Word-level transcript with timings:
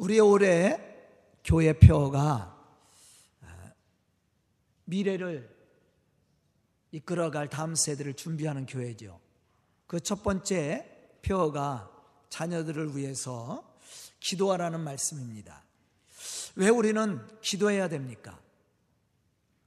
우리 0.00 0.18
올해 0.18 0.78
교회 1.44 1.74
표가 1.74 2.56
아, 3.42 3.72
미래를 4.86 5.54
이끌어갈 6.90 7.48
다음 7.48 7.74
세대를 7.74 8.14
준비하는 8.14 8.64
교회죠. 8.64 9.20
그 9.86 10.00
첫 10.00 10.22
번째 10.22 11.18
표가 11.20 11.90
자녀들을 12.30 12.96
위해서 12.96 13.62
기도하라는 14.20 14.80
말씀입니다. 14.80 15.64
왜 16.56 16.70
우리는 16.70 17.20
기도해야 17.42 17.88
됩니까? 17.88 18.40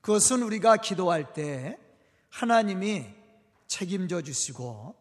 그것은 0.02 0.42
우리가 0.42 0.78
기도할 0.78 1.34
때 1.34 1.78
하나님이 2.30 3.06
책임져 3.68 4.24
주시고 4.24 4.96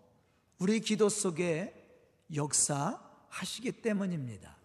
우리 0.59 0.81
기도 0.81 1.09
속에 1.09 1.73
역사하시기 2.35 3.73
때문입니다. 3.81 4.61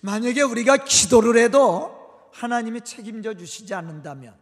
만약에 0.00 0.42
우리가 0.42 0.78
기도를 0.78 1.36
해도 1.42 2.30
하나님이 2.32 2.82
책임져 2.82 3.34
주시지 3.34 3.74
않는다면 3.74 4.34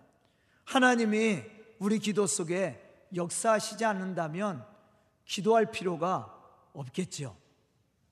하나님이 0.64 1.42
우리 1.78 1.98
기도 1.98 2.26
속에 2.26 2.82
역사하시지 3.14 3.84
않는다면 3.84 4.64
기도할 5.24 5.70
필요가 5.70 6.32
없겠죠. 6.72 7.36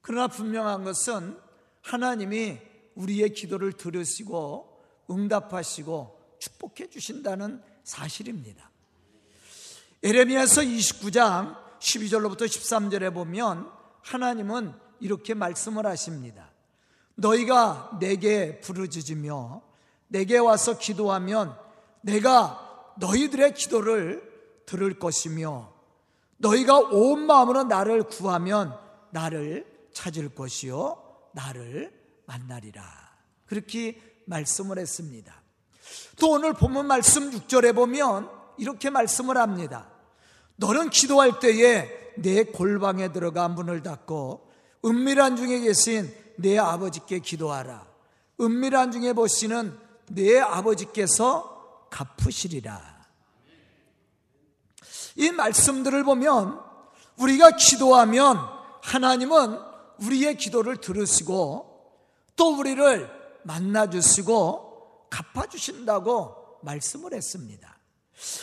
그러나 0.00 0.28
분명한 0.28 0.84
것은 0.84 1.38
하나님이 1.82 2.58
우리의 2.94 3.30
기도를 3.34 3.72
들으시고 3.72 4.82
응답하시고 5.10 6.36
축복해 6.38 6.88
주신다는 6.88 7.62
사실입니다. 7.82 8.70
에레미야서 10.02 10.62
29장 10.62 11.56
12절로부터 11.78 12.42
13절에 12.42 13.12
보면 13.12 13.70
하나님은 14.02 14.74
이렇게 15.00 15.34
말씀을 15.34 15.86
하십니다. 15.86 16.53
너희가 17.16 17.96
내게 18.00 18.60
부르짖으며 18.60 19.62
내게 20.08 20.38
와서 20.38 20.78
기도하면 20.78 21.56
내가 22.00 22.92
너희들의 22.98 23.54
기도를 23.54 24.62
들을 24.66 24.98
것이며 24.98 25.72
너희가 26.38 26.78
온 26.78 27.26
마음으로 27.26 27.64
나를 27.64 28.04
구하면 28.04 28.76
나를 29.10 29.66
찾을 29.92 30.34
것이요 30.34 31.02
나를 31.32 31.92
만나리라. 32.26 32.82
그렇게 33.46 34.00
말씀을 34.26 34.78
했습니다. 34.78 35.42
또 36.18 36.30
오늘 36.30 36.54
본문 36.54 36.86
말씀 36.86 37.30
6절에 37.30 37.74
보면 37.74 38.30
이렇게 38.58 38.90
말씀을 38.90 39.36
합니다. 39.36 39.88
너는 40.56 40.90
기도할 40.90 41.40
때에 41.40 42.14
내 42.16 42.44
골방에 42.44 43.12
들어가 43.12 43.48
문을 43.48 43.82
닫고 43.82 44.50
은밀한 44.84 45.36
중에 45.36 45.60
계신 45.60 46.12
내 46.36 46.58
아버지께 46.58 47.20
기도하라. 47.20 47.86
은밀한 48.40 48.92
중에 48.92 49.12
보시는 49.12 49.78
내 50.08 50.38
아버지께서 50.40 51.88
갚으시리라. 51.90 52.94
이 55.16 55.30
말씀들을 55.30 56.04
보면 56.04 56.60
우리가 57.18 57.52
기도하면 57.52 58.38
하나님은 58.82 59.58
우리의 60.02 60.36
기도를 60.36 60.78
들으시고 60.78 61.74
또 62.36 62.58
우리를 62.58 63.08
만나주시고 63.44 65.08
갚아주신다고 65.10 66.58
말씀을 66.62 67.14
했습니다. 67.14 67.78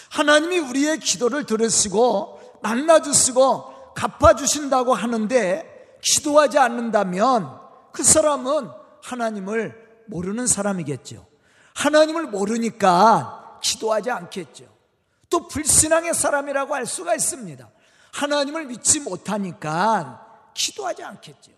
하나님이 0.09 0.59
우리의 0.59 1.00
기도를 1.00 1.45
들으시고 1.45 2.59
만나주시고 2.61 3.94
갚아주신다고 3.94 4.94
하는데 4.94 5.98
기도하지 6.02 6.58
않는다면 6.58 7.61
그 7.92 8.03
사람은 8.03 8.70
하나님을 9.03 10.03
모르는 10.08 10.47
사람이겠죠. 10.47 11.25
하나님을 11.73 12.28
모르니까 12.28 13.59
기도하지 13.61 14.11
않겠죠. 14.11 14.66
또 15.30 15.48
불신앙의 15.48 16.14
사람이라고 16.14 16.76
할 16.76 16.86
수가 16.86 17.15
있습니다. 17.15 17.70
하나님을 18.14 18.65
믿지 18.65 18.99
못하니까 18.99 20.27
기도하지 20.54 21.04
않겠죠. 21.04 21.52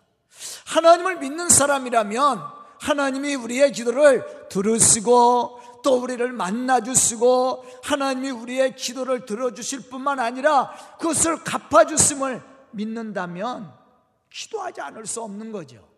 하나님을 0.67 1.17
믿는 1.17 1.49
사람이라면 1.49 2.41
하나님이 2.79 3.35
우리의 3.35 3.71
기도를 3.71 4.47
들으시고 4.49 5.81
또 5.83 6.01
우리를 6.01 6.31
만나주시고 6.31 7.65
하나님이 7.83 8.31
우리의 8.31 8.75
기도를 8.75 9.25
들어주실 9.25 9.89
뿐만 9.89 10.19
아니라 10.19 10.71
그것을 10.99 11.43
갚아주심을 11.43 12.41
믿는다면 12.71 13.73
기도하지 14.29 14.81
않을 14.81 15.05
수 15.05 15.21
없는 15.21 15.51
거죠. 15.51 15.92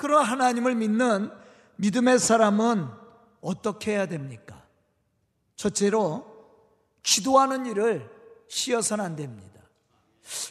그런 0.00 0.24
하나님을 0.24 0.76
믿는 0.76 1.30
믿음의 1.76 2.18
사람은 2.18 2.88
어떻게 3.42 3.92
해야 3.92 4.06
됩니까? 4.06 4.64
첫째로 5.56 6.26
기도하는 7.02 7.66
일을 7.66 8.10
쉬어서는 8.48 9.04
안 9.04 9.14
됩니다. 9.14 9.60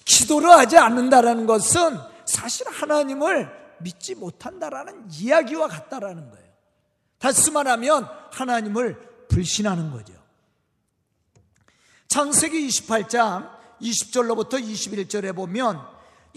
기도를 0.05 0.51
하지 0.51 0.77
않는다라는 0.77 1.47
것은 1.47 1.97
사실 2.25 2.69
하나님을 2.69 3.49
믿지 3.79 4.13
못한다라는 4.13 5.07
이야기와 5.13 5.67
같다라는 5.67 6.29
거예요. 6.29 6.49
다시 7.17 7.49
말하면 7.49 8.07
하나님을 8.31 9.27
불신하는 9.29 9.89
거죠. 9.89 10.13
창세기 12.07 12.67
28장 12.67 13.49
20절로부터 13.81 14.63
21절에 14.63 15.35
보면 15.35 15.81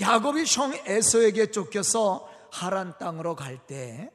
야곱이 0.00 0.44
형 0.47 0.73
에서에게 0.87 1.50
쫓겨서 1.50 2.31
하란 2.52 2.94
땅으로 2.98 3.34
갈 3.34 3.58
때 3.66 4.12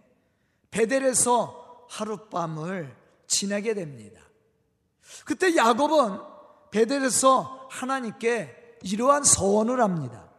베델에서 0.70 1.86
하룻밤을 1.90 2.96
지내게 3.26 3.74
됩니다. 3.74 4.22
그때 5.26 5.56
야곱은 5.56 6.20
베델에서 6.70 7.68
하나님께 7.72 8.78
이러한 8.84 9.24
서원을 9.24 9.82
합니다. 9.82 10.30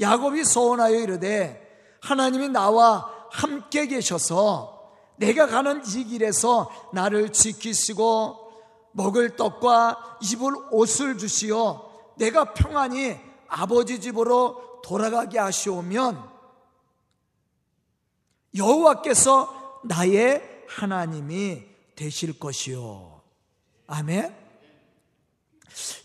야곱이 0.00 0.44
서원하여 0.44 0.98
이르되 0.98 1.98
하나님이 2.02 2.48
나와 2.48 3.10
함께 3.30 3.86
계셔서 3.86 4.90
내가 5.16 5.46
가는 5.46 5.82
이 5.86 6.04
길에서 6.04 6.70
나를 6.92 7.32
지키시고 7.32 8.52
먹을 8.92 9.36
떡과 9.36 10.18
입을 10.22 10.52
옷을 10.72 11.16
주시어 11.16 12.14
내가 12.16 12.54
평안히 12.54 13.18
아버지 13.46 14.00
집으로 14.00 14.80
돌아가게 14.82 15.38
하시오면 15.38 16.33
여호와께서 18.56 19.80
나의 19.84 20.42
하나님이 20.68 21.62
되실 21.96 22.38
것이요. 22.38 23.20
아멘. 23.86 24.34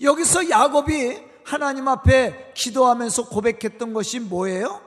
여기서 0.01 0.49
야곱이 0.49 1.29
하나님 1.43 1.87
앞에 1.87 2.53
기도하면서 2.53 3.29
고백했던 3.29 3.93
것이 3.93 4.19
뭐예요? 4.19 4.81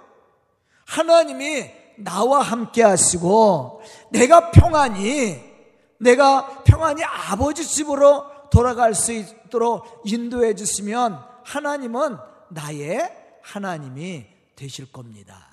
하나님이 0.87 1.71
나와 1.97 2.41
함께 2.41 2.83
하시고 2.83 3.83
내가 4.11 4.51
평안히 4.51 5.53
내가 5.99 6.63
평안히 6.65 7.03
아버지 7.05 7.65
집으로 7.65 8.25
돌아갈 8.51 8.95
수 8.95 9.13
있도록 9.13 10.03
인도해 10.05 10.55
주시면 10.55 11.19
하나님은 11.45 12.19
나의 12.51 13.39
하나님이 13.43 14.27
되실 14.57 14.91
겁니다. 14.91 15.52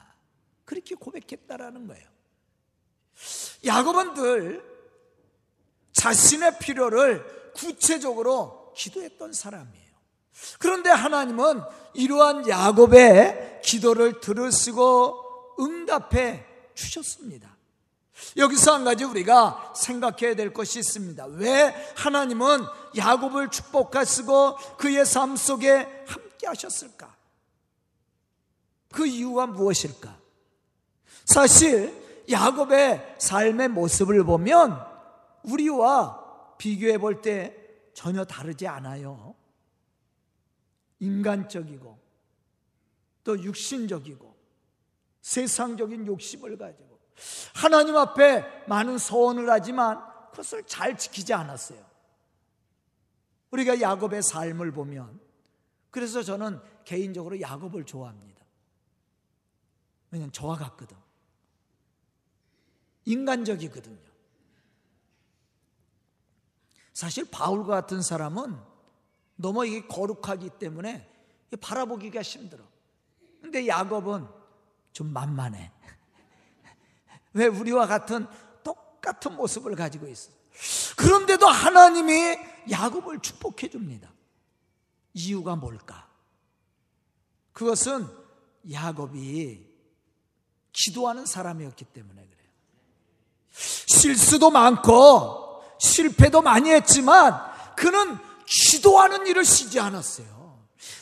그렇게 0.70 0.94
고백했다라는 0.94 1.88
거예요. 1.88 2.08
야곱은 3.66 4.14
늘 4.14 4.64
자신의 5.94 6.60
필요를 6.60 7.54
구체적으로 7.56 8.72
기도했던 8.78 9.34
사람이에요. 9.34 9.90
그런데 10.60 10.92
하나님은 10.92 11.64
이러한 11.96 12.48
야곱의 12.48 13.62
기도를 13.64 14.20
들으시고 14.20 15.56
응답해 15.60 16.46
주셨습니다. 16.76 17.58
여기서 18.38 18.76
한 18.76 18.84
가지 18.84 19.06
우리가 19.06 19.74
생각해야 19.76 20.36
될 20.36 20.54
것이 20.54 20.78
있습니다. 20.78 21.26
왜 21.26 21.74
하나님은 21.96 22.64
야곱을 22.96 23.50
축복하시고 23.50 24.58
그의 24.78 25.04
삶 25.04 25.36
속에 25.36 26.06
함께 26.06 26.46
하셨을까? 26.46 27.16
그 28.92 29.08
이유가 29.08 29.48
무엇일까? 29.48 30.19
사실 31.30 31.94
야곱의 32.28 33.18
삶의 33.20 33.68
모습을 33.70 34.24
보면 34.24 34.84
우리와 35.44 36.56
비교해 36.58 36.98
볼 36.98 37.22
때 37.22 37.56
전혀 37.94 38.26
다르지 38.26 38.68
않아요. 38.68 39.36
인간적이고 41.00 42.00
또 43.24 43.44
육신적이고 43.44 44.36
세상적인 45.22 46.08
욕심을 46.08 46.58
가지고 46.58 47.00
하나님 47.54 47.96
앞에 47.96 48.66
많은 48.68 48.98
소원을 48.98 49.48
하지만 49.52 50.02
그것을 50.32 50.64
잘 50.64 50.98
지키지 50.98 51.34
않았어요. 51.34 51.86
우리가 53.52 53.82
야곱의 53.82 54.24
삶을 54.24 54.72
보면 54.72 55.20
그래서 55.92 56.24
저는 56.24 56.60
개인적으로 56.86 57.40
야곱을 57.40 57.86
좋아합니다. 57.86 58.44
왜냐면 60.10 60.32
저와 60.32 60.56
같거든. 60.58 60.98
인간적이거든요. 63.06 64.10
사실 66.94 67.26
바울과 67.30 67.82
같은 67.82 68.02
사람은 68.02 68.58
너무 69.36 69.66
이게 69.66 69.88
거룩하기 69.88 70.50
때문에 70.60 71.10
바라보기가 71.62 72.22
힘들어. 72.22 72.64
근데 73.42 73.68
야곱은 73.68 74.28
좀 74.92 75.14
만만해. 75.14 75.72
왜 77.34 77.48
우리와 77.48 77.88
같은 77.88 78.28
똑같은 78.64 79.36
모습을 79.36 79.76
가지고 79.76 80.08
있어. 80.08 80.32
그런데도 80.98 81.48
하나님이 81.48 82.38
야곱을 82.70 83.20
축복해 83.20 83.70
줍니다. 83.70 84.12
이유가 85.14 85.56
뭘까? 85.56 86.10
그것은 87.54 88.08
야곱이 88.72 89.68
기도하는 90.74 91.26
사람이었기 91.26 91.86
때문에 91.86 92.26
그래요. 92.28 92.39
실수도 93.52 94.50
많고 94.52 95.62
실패도 95.80 96.42
많이 96.42 96.72
했지만 96.72 97.40
그는 97.76 98.18
기도하는 98.46 99.28
일을 99.28 99.46
쉬지 99.46 99.80
않았어요. 99.80 100.40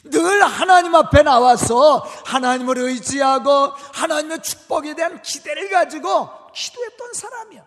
늘 0.06 0.44
하나님 0.44 0.96
앞에 0.96 1.24
나와서 1.24 1.98
하나님을 2.26 2.78
의지하고 2.78 3.50
하나님의 3.94 4.42
축복에 4.42 4.96
대한 4.96 5.22
기대를 5.22 5.70
가지고 5.70 6.30
기도했던 6.54 7.14
사람이야. 7.14 7.66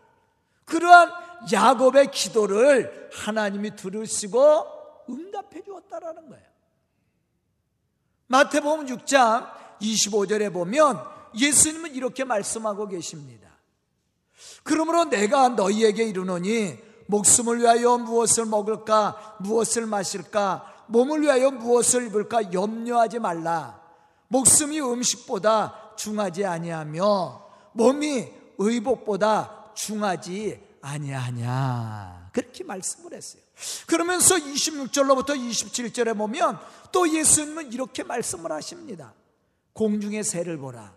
그러한 0.65 1.11
야곱의 1.53 2.11
기도를 2.11 3.11
하나님이 3.13 3.77
들으시고 3.77 4.67
응답해 5.09 5.63
주었다라는 5.65 6.29
거예요. 6.29 6.45
마태복음 8.29 8.87
6장 8.87 9.51
25절에 9.81 10.53
보면 10.53 11.05
예수님은 11.37 11.95
이렇게 11.95 12.25
말씀하고 12.25 12.87
계십니다. 12.87 13.40
그러므로 14.63 15.05
내가 15.05 15.49
너희에게 15.51 16.05
이르노니 16.05 16.79
목숨을 17.07 17.61
위하여 17.61 17.99
무엇을 17.99 18.47
먹을까 18.47 19.37
무엇을 19.41 19.87
마실까 19.87 20.85
몸을 20.87 21.23
위하여 21.23 21.51
무엇을 21.51 22.07
입을까 22.07 22.53
염려하지 22.53 23.19
말라. 23.19 23.81
목숨이 24.29 24.81
음식보다 24.81 25.95
중하지 25.97 26.45
아니하며 26.45 27.47
몸이 27.73 28.29
의복보다 28.59 29.73
중하지 29.75 30.61
아니하냐. 30.83 32.31
그렇게 32.33 32.65
말씀을 32.65 33.15
했어요. 33.15 33.43
그러면서 33.87 34.37
26절로부터 34.37 35.31
27절에 35.31 36.17
보면 36.17 36.59
또 36.93 37.09
예수님은 37.09 37.73
이렇게 37.73 38.03
말씀을 38.03 38.53
하십니다. 38.53 39.15
공중의 39.73 40.25
새를 40.25 40.59
보라. 40.59 40.95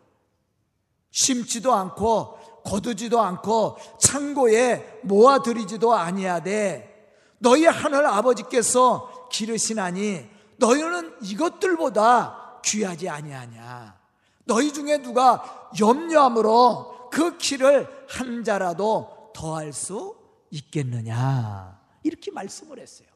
심지도 1.12 1.74
않고 1.74 2.40
거두지도 2.66 3.20
않고 3.20 3.78
창고에 4.00 5.02
모아들이지도 5.04 5.94
아니하되 5.94 6.94
너희 7.40 7.66
하늘 7.66 8.06
아버지께서 8.06 9.28
기르시나니 9.32 10.30
너희는 10.58 11.16
이것들보다 11.22 12.62
귀하지 12.64 13.10
아니하냐. 13.10 14.00
너희 14.46 14.72
중에 14.72 15.02
누가 15.02 15.70
염려함으로 15.80 17.10
그 17.12 17.38
키를 17.38 17.88
한 18.08 18.44
자라도 18.44 19.32
더할 19.36 19.74
수 19.74 20.16
있겠느냐. 20.52 21.80
이렇게 22.04 22.32
말씀을 22.32 22.80
했어요. 22.80 23.08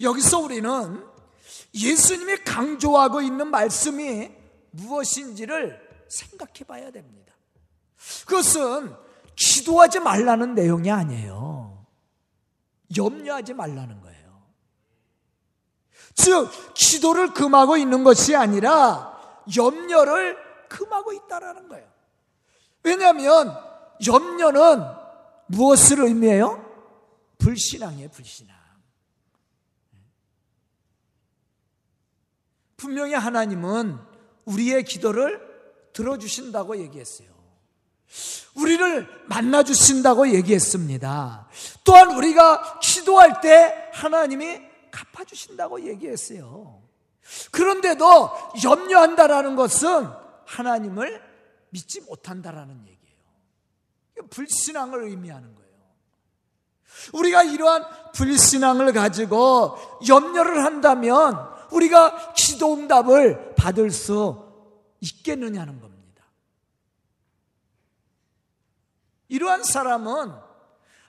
여기서 0.00 0.40
우리는 0.40 1.04
예수님이 1.74 2.44
강조하고 2.44 3.22
있는 3.22 3.48
말씀이 3.48 4.30
무엇인지를 4.70 5.80
생각해 6.08 6.64
봐야 6.66 6.90
됩니다. 6.90 7.23
그것은 8.26 8.94
기도하지 9.36 10.00
말라는 10.00 10.54
내용이 10.54 10.90
아니에요. 10.90 11.86
염려하지 12.96 13.54
말라는 13.54 14.00
거예요. 14.00 14.42
즉, 16.14 16.48
기도를 16.74 17.34
금하고 17.34 17.76
있는 17.76 18.04
것이 18.04 18.36
아니라 18.36 19.18
염려를 19.56 20.36
금하고 20.68 21.12
있다라는 21.12 21.68
거예요. 21.68 21.88
왜냐하면 22.82 23.56
염려는 24.06 24.84
무엇을 25.46 26.00
의미해요? 26.00 26.64
불신앙이에요, 27.38 28.10
불신앙. 28.10 28.54
분명히 32.76 33.14
하나님은 33.14 33.98
우리의 34.44 34.84
기도를 34.84 35.40
들어주신다고 35.94 36.76
얘기했어요. 36.78 37.33
우리를 38.54 39.24
만나 39.26 39.62
주신다고 39.62 40.32
얘기했습니다. 40.32 41.48
또한 41.84 42.16
우리가 42.16 42.78
기도할 42.80 43.40
때 43.40 43.90
하나님이 43.92 44.60
갚아 44.90 45.24
주신다고 45.24 45.86
얘기했어요. 45.88 46.82
그런데도 47.50 48.30
염려한다라는 48.62 49.56
것은 49.56 50.08
하나님을 50.46 51.22
믿지 51.70 52.00
못한다라는 52.02 52.80
얘기예요. 52.82 54.28
불신앙을 54.30 55.04
의미하는 55.04 55.54
거예요. 55.54 55.64
우리가 57.12 57.42
이러한 57.42 57.84
불신앙을 58.12 58.92
가지고 58.92 59.76
염려를 60.06 60.64
한다면 60.64 61.36
우리가 61.72 62.34
기도 62.34 62.74
응답을 62.74 63.56
받을 63.56 63.90
수 63.90 64.44
있겠느냐는 65.00 65.80
겁니다. 65.80 65.93
이러한 69.28 69.62
사람은 69.62 70.32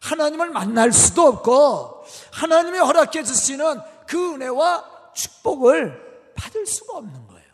하나님을 0.01 0.49
만날 0.51 0.91
수도 0.91 1.23
없고 1.23 2.05
하나님이 2.31 2.77
허락해 2.77 3.23
주시는 3.23 3.79
그 4.07 4.33
은혜와 4.33 5.11
축복을 5.13 6.33
받을 6.35 6.65
수가 6.65 6.97
없는 6.97 7.27
거예요. 7.27 7.45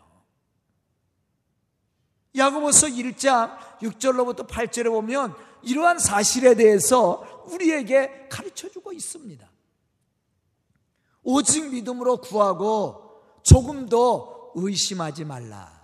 야고보서 2.36 2.88
1장 2.88 3.56
6절로부터 3.80 4.46
8절에 4.46 4.90
보면 4.90 5.34
이러한 5.62 5.98
사실에 5.98 6.54
대해서 6.54 7.44
우리에게 7.46 8.28
가르쳐 8.30 8.68
주고 8.68 8.92
있습니다. 8.92 9.48
오직 11.22 11.70
믿음으로 11.70 12.18
구하고 12.18 13.22
조금도 13.42 14.52
의심하지 14.56 15.24
말라. 15.24 15.80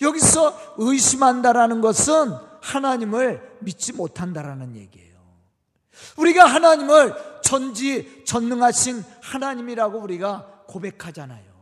여기서 0.00 0.74
의심한다라는 0.78 1.80
것은 1.80 2.51
하나님을 2.62 3.56
믿지 3.60 3.92
못한다라는 3.92 4.76
얘기예요. 4.76 5.12
우리가 6.16 6.46
하나님을 6.46 7.40
전지 7.42 8.22
전능하신 8.24 9.04
하나님이라고 9.20 9.98
우리가 9.98 10.64
고백하잖아요. 10.68 11.52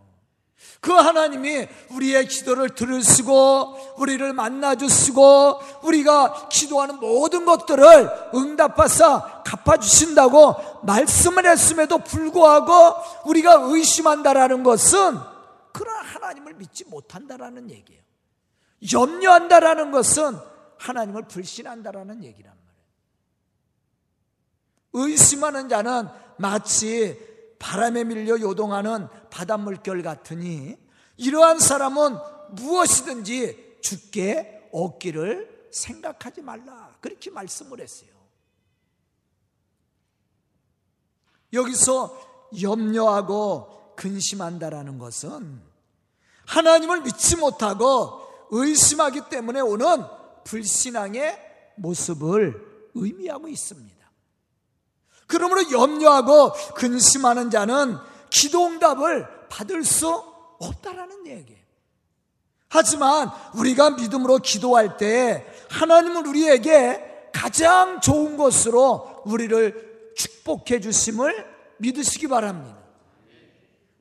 그 0.81 0.93
하나님이 0.93 1.69
우리의 1.91 2.27
기도를 2.27 2.71
들으시고 2.71 3.97
우리를 3.99 4.33
만나 4.33 4.75
주시고 4.75 5.61
우리가 5.83 6.49
기도하는 6.49 6.99
모든 7.01 7.45
것들을 7.45 8.31
응답하사 8.35 9.43
갚아 9.45 9.77
주신다고 9.77 10.57
말씀을 10.85 11.47
했음에도 11.47 11.99
불구하고 11.99 12.95
우리가 13.27 13.59
의심한다라는 13.63 14.63
것은 14.63 15.19
그런 15.73 16.05
하나님을 16.05 16.55
믿지 16.55 16.85
못한다라는 16.85 17.71
얘기예요. 17.71 18.01
염려한다라는 18.91 19.91
것은 19.91 20.39
하나님을 20.81 21.29
불신한다라는 21.29 22.25
얘기란 22.25 22.57
말이에요. 22.57 22.81
의심하는 24.93 25.69
자는 25.69 26.09
마치 26.39 27.19
바람에 27.59 28.05
밀려 28.05 28.41
요동하는 28.41 29.07
바닷물결 29.31 30.03
같으니 30.03 30.79
이러한 31.19 31.59
사람은 31.59 32.17
무엇이든지 32.53 33.79
죽게 33.83 34.71
얻기를 34.73 35.69
생각하지 35.71 36.41
말라. 36.41 36.97
그렇게 37.01 37.31
말씀을 37.31 37.81
했어요. 37.81 38.09
여기서 41.53 42.53
염려하고 42.63 43.95
근심한다라는 43.97 44.99
것은 44.99 45.61
하나님을 46.47 47.03
믿지 47.03 47.37
못하고 47.37 48.23
의심하기 48.51 49.29
때문에 49.29 49.61
오는 49.61 50.20
불신앙의 50.51 51.39
모습을 51.77 52.91
의미하고 52.95 53.47
있습니다. 53.47 53.97
그러므로 55.29 55.71
염려하고 55.71 56.53
근심하는 56.75 57.51
자는 57.51 57.97
기도 58.31 58.67
응답을 58.67 59.49
받을 59.49 59.85
수 59.85 60.09
없다라는 60.59 61.27
얘기예요. 61.29 61.61
하지만 62.69 63.31
우리가 63.55 63.91
믿음으로 63.91 64.39
기도할 64.39 64.97
때 64.97 65.47
하나님은 65.71 66.27
우리에게 66.27 67.31
가장 67.33 68.01
좋은 68.01 68.37
것으로 68.37 69.23
우리를 69.25 70.13
축복해 70.17 70.81
주심을 70.81 71.47
믿으시기 71.79 72.27
바랍니다. 72.27 72.79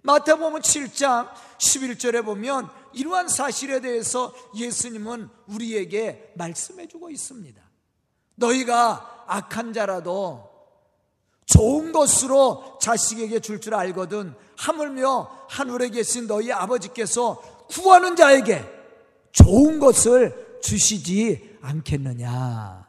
마태복음 0.01 0.62
7장 0.62 1.29
11절에 1.60 2.25
보면 2.25 2.70
이러한 2.93 3.27
사실에 3.27 3.79
대해서 3.81 4.34
예수님은 4.55 5.29
우리에게 5.48 6.34
말씀해 6.36 6.88
주고 6.88 7.10
있습니다. 7.10 7.62
너희가 8.36 9.25
악한 9.27 9.74
자라도 9.74 10.50
좋은 11.46 11.91
것으로 11.91 12.77
자식에게 12.81 13.39
줄줄 13.39 13.74
알거든 13.74 14.36
하물며 14.55 15.46
하늘에 15.50 15.89
계신 15.89 16.27
너희 16.27 16.51
아버지께서 16.51 17.41
구하는 17.69 18.15
자에게 18.15 18.63
좋은 19.31 19.79
것을 19.79 20.60
주시지 20.62 21.58
않겠느냐. 21.62 22.88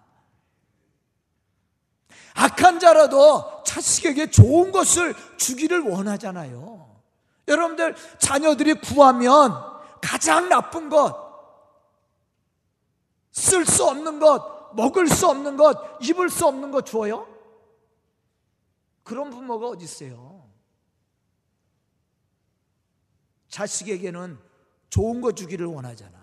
악한 2.34 2.80
자라도 2.80 3.62
자식에게 3.64 4.30
좋은 4.30 4.72
것을 4.72 5.14
주기를 5.36 5.80
원하잖아요. 5.80 6.88
여러분들 7.48 7.96
자녀들이 8.18 8.74
구하면 8.74 9.69
가장 10.00 10.48
나쁜 10.48 10.88
것, 10.88 11.30
쓸 13.32 13.64
수 13.64 13.84
없는 13.84 14.18
것, 14.18 14.74
먹을 14.74 15.08
수 15.08 15.28
없는 15.28 15.56
것, 15.56 15.98
입을 16.02 16.30
수 16.30 16.46
없는 16.46 16.70
것 16.70 16.86
주어요? 16.86 17.26
그런 19.02 19.30
부모가 19.30 19.68
어디 19.68 19.84
있어요? 19.84 20.48
자식에게는 23.48 24.38
좋은 24.88 25.20
거 25.20 25.32
주기를 25.32 25.66
원하잖아. 25.66 26.20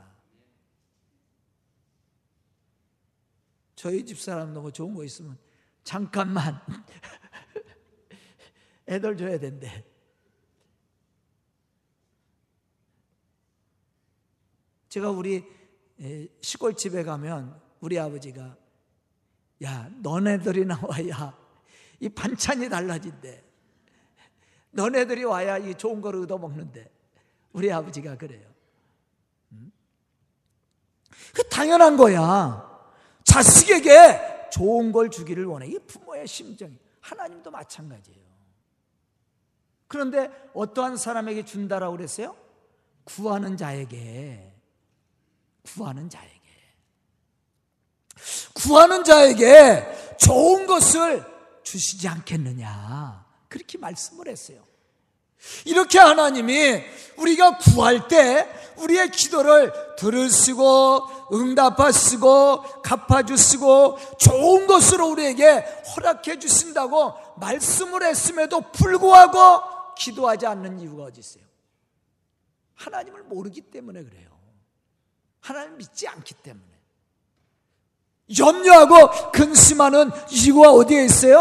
저희 3.75 4.05
집 4.05 4.19
사람도 4.19 4.61
뭐 4.61 4.71
좋은 4.71 4.95
거 4.95 5.03
있으면 5.03 5.37
잠깐만 5.83 6.59
애들 8.87 9.17
줘야 9.17 9.37
된대. 9.37 9.85
제가 14.89 15.09
우리 15.09 15.43
시골집에 16.41 17.03
가면 17.03 17.59
우리 17.79 17.99
아버지가 17.99 18.55
야 19.63 19.89
너네들이 20.01 20.65
나와야 20.65 21.37
이 21.99 22.09
반찬이 22.09 22.69
달라진대. 22.69 23.43
너네들이 24.71 25.23
와야 25.23 25.57
이 25.57 25.73
좋은 25.73 26.01
거를 26.01 26.21
얻어먹는데 26.21 26.91
우리 27.53 27.71
아버지가 27.71 28.17
그래요. 28.17 28.47
음? 29.51 29.71
그 31.33 31.47
당연한 31.49 31.97
거야. 31.97 32.63
자식에게 33.23 34.49
좋은 34.51 34.91
걸 34.91 35.09
주기를 35.09 35.45
원해. 35.45 35.67
이 35.67 35.79
부모의 35.79 36.27
심정이. 36.27 36.77
하나님도 37.01 37.49
마찬가지예요. 37.49 38.27
그런데 39.87 40.29
어떠한 40.53 40.97
사람에게 40.97 41.45
준다라고 41.45 41.95
그랬어요? 41.95 42.35
구하는 43.05 43.57
자에게. 43.57 44.53
구하는 45.73 46.09
자에게. 46.09 46.37
구하는 48.53 49.03
자에게 49.03 50.15
좋은 50.17 50.65
것을 50.65 51.23
주시지 51.63 52.07
않겠느냐. 52.07 53.25
그렇게 53.49 53.77
말씀을 53.77 54.27
했어요. 54.27 54.65
이렇게 55.65 55.99
하나님이 55.99 56.83
우리가 57.17 57.57
구할 57.57 58.07
때 58.07 58.49
우리의 58.77 59.11
기도를 59.11 59.71
들으시고 59.97 61.27
응답하시고 61.33 62.81
갚아주시고 62.81 63.97
좋은 64.17 64.67
것으로 64.67 65.09
우리에게 65.09 65.65
허락해 65.95 66.39
주신다고 66.39 67.13
말씀을 67.37 68.03
했음에도 68.03 68.61
불구하고 68.71 69.95
기도하지 69.95 70.45
않는 70.47 70.79
이유가 70.79 71.03
어디 71.03 71.19
있어요? 71.19 71.43
하나님을 72.75 73.23
모르기 73.23 73.61
때문에 73.61 74.03
그래요. 74.03 74.36
하나님 75.47 75.77
믿지 75.77 76.05
않기 76.05 76.33
때문에. 76.35 76.67
염려하고 78.37 79.31
근심하는 79.31 80.09
이유가 80.29 80.73
어디에 80.73 81.05
있어요? 81.05 81.39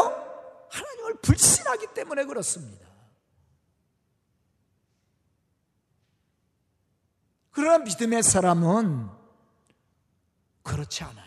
하나님을 0.70 1.14
불신하기 1.22 1.88
때문에 1.92 2.24
그렇습니다. 2.24 2.86
그러나 7.50 7.78
믿음의 7.78 8.22
사람은 8.22 9.10
그렇지 10.62 11.02
않아요. 11.02 11.26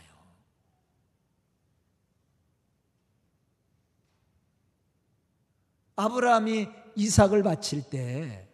아브라함이 5.97 6.69
이삭을 6.95 7.43
바칠 7.43 7.89
때 7.89 8.47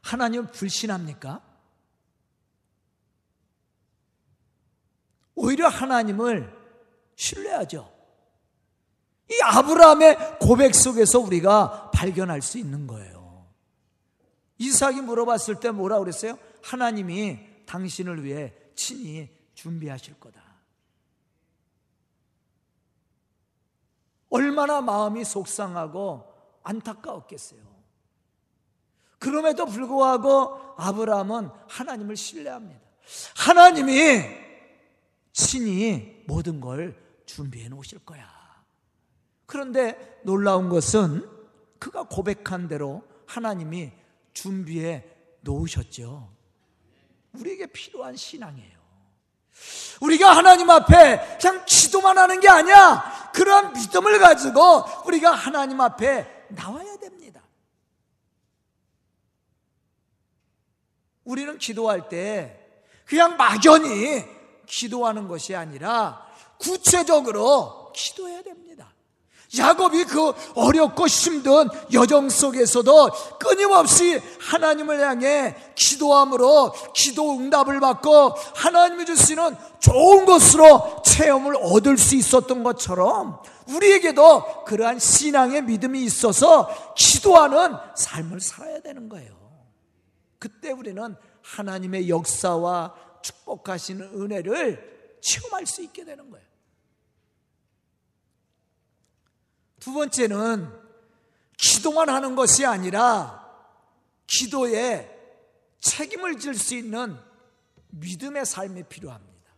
하나님 0.00 0.50
불신합니까? 0.50 1.51
오히려 5.34 5.68
하나님을 5.68 6.52
신뢰하죠. 7.16 7.90
이 9.30 9.40
아브라함의 9.42 10.38
고백 10.40 10.74
속에서 10.74 11.20
우리가 11.20 11.90
발견할 11.92 12.42
수 12.42 12.58
있는 12.58 12.86
거예요. 12.86 13.46
이삭이 14.58 15.00
물어봤을 15.00 15.60
때 15.60 15.70
뭐라 15.70 15.98
그랬어요? 15.98 16.38
하나님이 16.62 17.38
당신을 17.66 18.24
위해 18.24 18.52
친히 18.76 19.30
준비하실 19.54 20.20
거다. 20.20 20.40
얼마나 24.28 24.80
마음이 24.80 25.24
속상하고 25.24 26.24
안타까웠겠어요. 26.62 27.60
그럼에도 29.18 29.66
불구하고 29.66 30.74
아브라함은 30.76 31.50
하나님을 31.68 32.16
신뢰합니다. 32.16 32.80
하나님이 33.36 34.41
친히 35.32 36.24
모든 36.26 36.60
걸 36.60 36.96
준비해 37.26 37.68
놓으실 37.68 38.00
거야. 38.00 38.30
그런데 39.46 40.20
놀라운 40.24 40.68
것은 40.68 41.28
그가 41.78 42.04
고백한 42.04 42.68
대로 42.68 43.02
하나님이 43.26 43.92
준비해 44.32 45.04
놓으셨죠. 45.40 46.30
우리에게 47.32 47.66
필요한 47.66 48.16
신앙이에요. 48.16 48.82
우리가 50.00 50.36
하나님 50.36 50.68
앞에 50.70 51.38
그냥 51.40 51.64
기도만 51.66 52.18
하는 52.18 52.40
게 52.40 52.48
아니야. 52.48 53.30
그런 53.34 53.72
믿음을 53.72 54.18
가지고 54.18 54.84
우리가 55.06 55.32
하나님 55.32 55.80
앞에 55.80 56.46
나와야 56.48 56.96
됩니다. 56.96 57.42
우리는 61.24 61.56
기도할 61.58 62.08
때 62.08 62.58
그냥 63.04 63.36
막연히 63.36 64.24
기도하는 64.72 65.28
것이 65.28 65.54
아니라 65.54 66.26
구체적으로 66.58 67.92
기도해야 67.94 68.42
됩니다. 68.42 68.90
야곱이 69.58 70.04
그 70.04 70.32
어렵고 70.54 71.06
힘든 71.06 71.68
여정 71.92 72.30
속에서도 72.30 73.10
끊임없이 73.38 74.18
하나님을 74.40 74.98
향해 75.06 75.54
기도함으로 75.74 76.72
기도 76.94 77.32
응답을 77.32 77.80
받고 77.80 78.30
하나님이 78.54 79.04
주시는 79.04 79.54
좋은 79.78 80.24
것으로 80.24 81.02
체험을 81.04 81.56
얻을 81.60 81.98
수 81.98 82.16
있었던 82.16 82.62
것처럼 82.62 83.42
우리에게도 83.68 84.64
그러한 84.64 84.98
신앙의 84.98 85.64
믿음이 85.64 86.02
있어서 86.04 86.94
기도하는 86.96 87.76
삶을 87.94 88.40
살아야 88.40 88.80
되는 88.80 89.10
거예요. 89.10 89.34
그때 90.38 90.70
우리는 90.70 91.14
하나님의 91.42 92.08
역사와 92.08 92.94
축복하시는 93.22 94.20
은혜를 94.20 95.18
체험할 95.22 95.66
수 95.66 95.82
있게 95.82 96.04
되는 96.04 96.30
거예요. 96.30 96.46
두 99.80 99.92
번째는 99.92 100.70
기도만 101.56 102.08
하는 102.08 102.34
것이 102.36 102.64
아니라 102.66 103.40
기도에 104.26 105.08
책임을 105.80 106.38
질 106.38 106.54
수 106.54 106.74
있는 106.74 107.18
믿음의 107.90 108.46
삶이 108.46 108.84
필요합니다. 108.84 109.52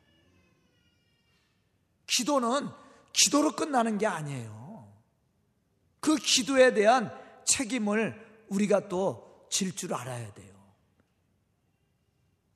기도는 2.07 2.69
기도로 3.13 3.53
끝나는 3.53 3.99
게 3.99 4.07
아니에요. 4.07 4.93
그 6.01 6.17
기도에 6.17 6.75
대한 6.75 7.11
책임을 7.47 8.47
우리가 8.49 8.89
또 8.89 9.25
질 9.55 9.73
줄 9.77 9.95
알아야 9.95 10.35
돼요. 10.35 10.54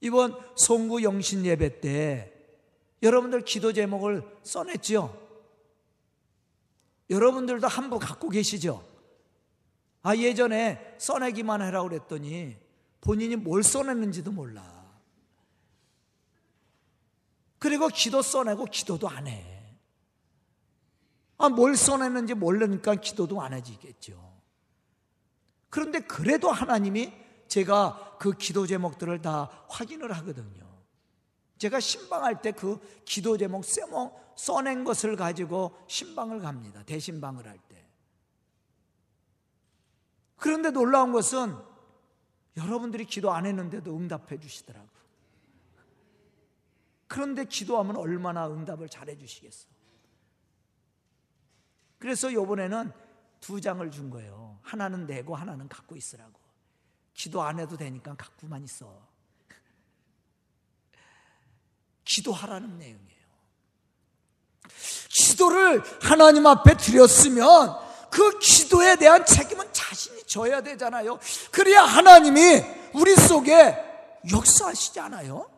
이번 0.00 0.38
송구 0.56 1.02
영신 1.02 1.44
예배 1.44 1.80
때 1.80 2.32
여러분들 3.02 3.42
기도 3.42 3.72
제목을 3.72 4.22
써냈죠? 4.42 5.26
여러분들도 7.10 7.66
한 7.66 7.88
부 7.90 7.98
갖고 7.98 8.28
계시죠? 8.28 8.86
아, 10.02 10.14
예전에 10.16 10.96
써내기만 10.98 11.62
해라고 11.62 11.88
그랬더니 11.88 12.56
본인이 13.00 13.36
뭘 13.36 13.62
써냈는지도 13.62 14.30
몰라. 14.30 14.86
그리고 17.58 17.88
기도 17.88 18.22
써내고 18.22 18.66
기도도 18.66 19.08
안 19.08 19.26
해. 19.26 19.44
아, 21.38 21.48
뭘 21.48 21.76
써냈는지 21.76 22.34
모르니까 22.34 22.96
기도도 22.96 23.40
안 23.40 23.52
해지겠죠. 23.54 24.36
그런데 25.70 26.00
그래도 26.00 26.50
하나님이 26.50 27.12
제가 27.48 28.16
그 28.18 28.32
기도 28.32 28.66
제목들을 28.66 29.20
다 29.22 29.50
확인을 29.68 30.12
하거든요. 30.18 30.68
제가 31.58 31.80
신방할 31.80 32.40
때 32.40 32.52
그 32.52 32.78
기도 33.04 33.36
제목 33.36 33.64
써낸 34.36 34.84
것을 34.84 35.16
가지고 35.16 35.76
신방을 35.88 36.40
갑니다. 36.40 36.82
대신방을 36.84 37.46
할 37.46 37.58
때. 37.68 37.84
그런데 40.36 40.70
놀라운 40.70 41.12
것은 41.12 41.56
여러분들이 42.56 43.04
기도 43.04 43.32
안 43.32 43.46
했는데도 43.46 43.96
응답해 43.96 44.38
주시더라고요. 44.38 44.98
그런데 47.08 47.44
기도하면 47.44 47.96
얼마나 47.96 48.48
응답을 48.48 48.88
잘해 48.88 49.16
주시겠어. 49.16 49.66
그래서 51.98 52.32
요번에는 52.32 52.92
두 53.40 53.60
장을 53.60 53.90
준 53.90 54.10
거예요. 54.10 54.58
하나는 54.62 55.06
내고 55.06 55.34
하나는 55.34 55.68
갖고 55.68 55.96
있으라고. 55.96 56.47
기도 57.18 57.42
안 57.42 57.58
해도 57.58 57.76
되니까 57.76 58.14
갖고만 58.14 58.62
있어. 58.62 58.87
기도하라는 62.04 62.78
내용이에요. 62.78 63.18
기도를 65.08 65.82
하나님 66.00 66.46
앞에 66.46 66.76
드렸으면 66.76 67.76
그 68.08 68.38
기도에 68.38 68.94
대한 68.94 69.26
책임은 69.26 69.72
자신이 69.72 70.22
져야 70.28 70.60
되잖아요. 70.62 71.18
그래야 71.50 71.82
하나님이 71.82 72.62
우리 72.94 73.16
속에 73.16 73.76
역사하시지 74.30 75.00
않아요? 75.00 75.50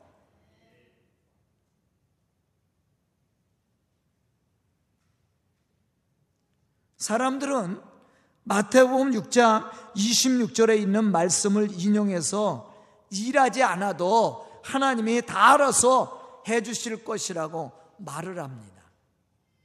사람들은 6.96 7.89
마태복음 8.50 9.12
6장 9.12 9.70
26절에 9.94 10.76
있는 10.80 11.04
말씀을 11.12 11.68
인용해서 11.70 12.74
일하지 13.10 13.62
않아도 13.62 14.60
하나님이 14.64 15.22
다 15.22 15.52
알아서 15.52 16.42
해 16.48 16.60
주실 16.60 17.04
것이라고 17.04 17.70
말을 17.98 18.40
합니다. 18.40 18.82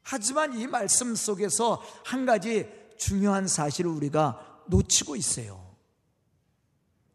하지만 0.03 0.59
이 0.59 0.67
말씀 0.67 1.15
속에서 1.15 1.81
한 2.05 2.27
가지 2.27 2.69
중요한 2.99 3.47
사실을 3.47 3.89
우리가 3.89 4.61
놓치고 4.67 5.15
있어요. 5.15 5.75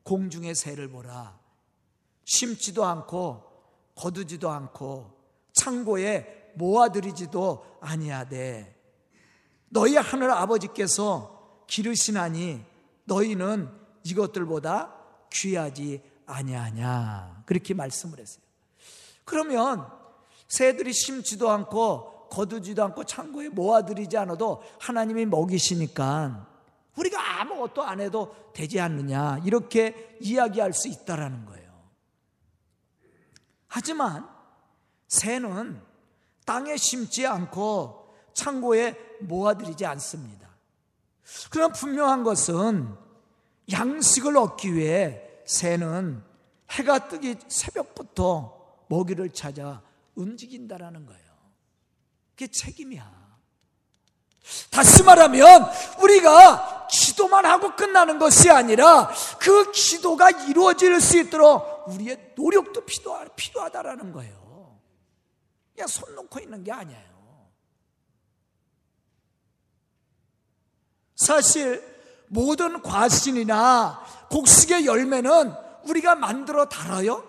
공중의 0.02 0.56
새를 0.56 0.88
보라. 0.88 1.38
심지도 2.24 2.84
않고 2.84 3.44
거두지도 3.94 4.50
않고 4.50 5.16
창고에 5.52 6.50
모아들이지도 6.56 7.78
아니하되 7.80 8.76
너희 9.68 9.94
하늘 9.94 10.32
아버지께서 10.32 11.39
기르시나니 11.70 12.62
너희는 13.04 13.70
이것들보다 14.02 14.92
귀하지 15.32 16.02
아니하냐 16.26 17.44
그렇게 17.46 17.74
말씀을 17.74 18.18
했어요. 18.18 18.42
그러면 19.24 19.86
새들이 20.48 20.92
심지도 20.92 21.50
않고 21.50 22.28
거두지도 22.28 22.84
않고 22.84 23.04
창고에 23.04 23.48
모아들이지 23.48 24.16
않아도 24.18 24.62
하나님이 24.80 25.26
먹이시니까 25.26 26.48
우리가 26.96 27.40
아무것도 27.40 27.82
안 27.82 28.00
해도 28.00 28.34
되지 28.52 28.80
않느냐 28.80 29.40
이렇게 29.44 30.18
이야기할 30.20 30.72
수 30.72 30.88
있다라는 30.88 31.46
거예요. 31.46 31.70
하지만 33.68 34.28
새는 35.06 35.80
땅에 36.44 36.76
심지 36.76 37.26
않고 37.26 38.12
창고에 38.34 38.96
모아들이지 39.20 39.86
않습니다. 39.86 40.49
그러나 41.50 41.72
분명한 41.72 42.24
것은 42.24 42.94
양식을 43.70 44.36
얻기 44.36 44.74
위해 44.74 45.22
새는 45.46 46.22
해가 46.70 47.08
뜨기 47.08 47.36
새벽부터 47.48 48.84
먹이를 48.88 49.30
찾아 49.30 49.82
움직인다라는 50.14 51.06
거예요. 51.06 51.30
그게 52.30 52.46
책임이야. 52.48 53.20
다시 54.70 55.02
말하면 55.02 55.70
우리가 56.00 56.88
기도만 56.90 57.44
하고 57.44 57.76
끝나는 57.76 58.18
것이 58.18 58.50
아니라 58.50 59.10
그 59.38 59.70
기도가 59.70 60.30
이루어질 60.30 61.00
수 61.00 61.18
있도록 61.18 61.88
우리의 61.88 62.32
노력도 62.36 62.84
필요하다라는 63.36 64.12
거예요. 64.12 64.80
그냥 65.74 65.88
손 65.88 66.14
놓고 66.14 66.40
있는 66.40 66.64
게 66.64 66.72
아니에요. 66.72 67.19
사실 71.20 71.84
모든 72.28 72.80
과실이나 72.80 74.02
곡식의 74.30 74.86
열매는 74.86 75.52
우리가 75.84 76.14
만들어 76.14 76.64
달아요? 76.66 77.22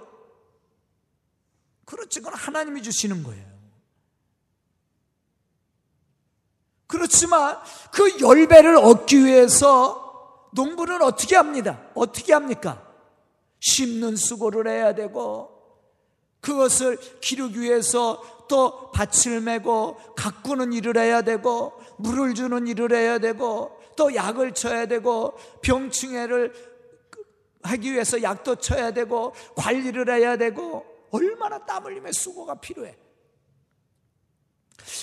그렇지, 1.84 2.22
그건 2.22 2.36
하나님이 2.36 2.84
주시는 2.84 3.22
거예요. 3.22 3.46
그렇지만 6.88 7.58
그 7.92 8.22
열매를 8.22 8.78
얻기 8.78 9.26
위해서 9.26 10.48
농부는 10.54 11.02
어떻게 11.02 11.36
합니다? 11.36 11.82
어떻게 11.94 12.32
합니까? 12.32 12.82
심는 13.60 14.16
수고를 14.16 14.70
해야 14.70 14.96
되고 14.96 15.52
그것을 16.40 16.98
기르기 17.20 17.60
위해서 17.60 18.22
또 18.48 18.90
밭을 18.92 19.42
메고 19.42 19.98
가꾸는 20.16 20.72
일을 20.74 20.98
해야 20.98 21.22
되고 21.22 21.74
물을 21.98 22.34
주는 22.34 22.68
일을 22.68 22.94
해야 22.94 23.20
되고 23.20 23.81
또 23.96 24.14
약을 24.14 24.54
쳐야 24.54 24.86
되고 24.86 25.38
병충해를 25.62 26.54
하기 27.64 27.94
위해서 27.94 28.22
약도 28.22 28.56
쳐야 28.56 28.92
되고 28.92 29.34
관리를 29.56 30.10
해야 30.10 30.38
되고 30.38 30.86
얼마나 31.12 31.64
땀 31.66 31.86
흘림의 31.86 32.14
수고가 32.14 32.56
필요해. 32.56 32.98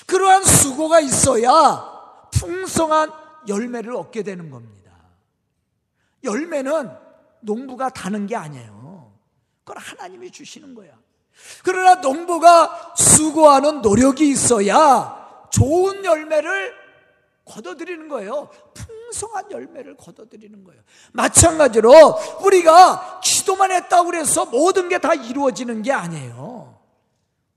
그러한 0.07 0.45
수고가 0.45 1.01
있어야 1.01 2.29
풍성한 2.33 3.13
열매를 3.49 3.95
얻게 3.95 4.23
되는 4.23 4.51
겁니다. 4.51 4.93
열매는 6.25 6.91
농부가 7.41 7.89
다는 7.91 8.27
게 8.27 8.35
아니에요. 8.37 9.13
그건 9.65 9.83
하나님이 9.83 10.31
주시는 10.31 10.75
거야. 10.75 10.99
그러나 11.63 11.97
농부가 11.97 12.95
수고하는 12.97 13.81
노력이 13.81 14.29
있어야 14.31 15.47
좋은 15.51 16.05
열매를 16.05 16.75
거둬들이는 17.49 18.09
거예요. 18.09 18.51
풍성한 18.75 19.51
열매를 19.51 19.97
거둬들이는 19.97 20.65
거예요. 20.65 20.83
마찬가지로 21.13 21.93
우리가 22.45 23.21
기도만 23.25 23.73
했다고 23.73 24.15
해서 24.15 24.47
모든 24.47 24.89
게 24.89 24.99
다 24.99 25.15
이루어지는 25.15 25.83
게 25.83 25.93
아니에요. 25.93 26.79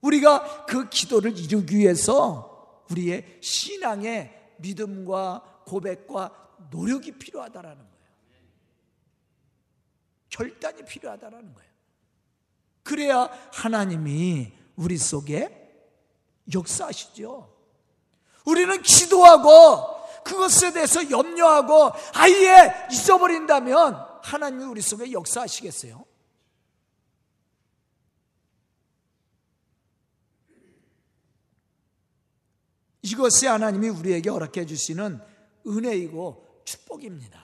우리가 0.01 0.65
그 0.65 0.89
기도를 0.89 1.37
이루기 1.37 1.77
위해서 1.77 2.83
우리의 2.89 3.39
신앙의 3.41 4.55
믿음과 4.59 5.63
고백과 5.65 6.31
노력이 6.71 7.13
필요하다라는 7.13 7.77
거예요. 7.77 7.91
결단이 10.29 10.83
필요하다라는 10.85 11.53
거예요. 11.53 11.71
그래야 12.83 13.29
하나님이 13.53 14.53
우리 14.75 14.97
속에 14.97 15.57
역사하시죠. 16.53 17.60
우리는 18.45 18.81
기도하고 18.81 20.01
그것에 20.23 20.71
대해서 20.73 21.09
염려하고 21.09 21.91
아예 22.13 22.87
잊어버린다면 22.91 24.11
하나님이 24.23 24.63
우리 24.65 24.81
속에 24.81 25.11
역사하시겠어요? 25.11 26.05
이것이 33.03 33.47
하나님이 33.47 33.89
우리에게 33.89 34.29
허락해 34.29 34.65
주시는 34.65 35.19
은혜이고 35.65 36.61
축복입니다. 36.65 37.41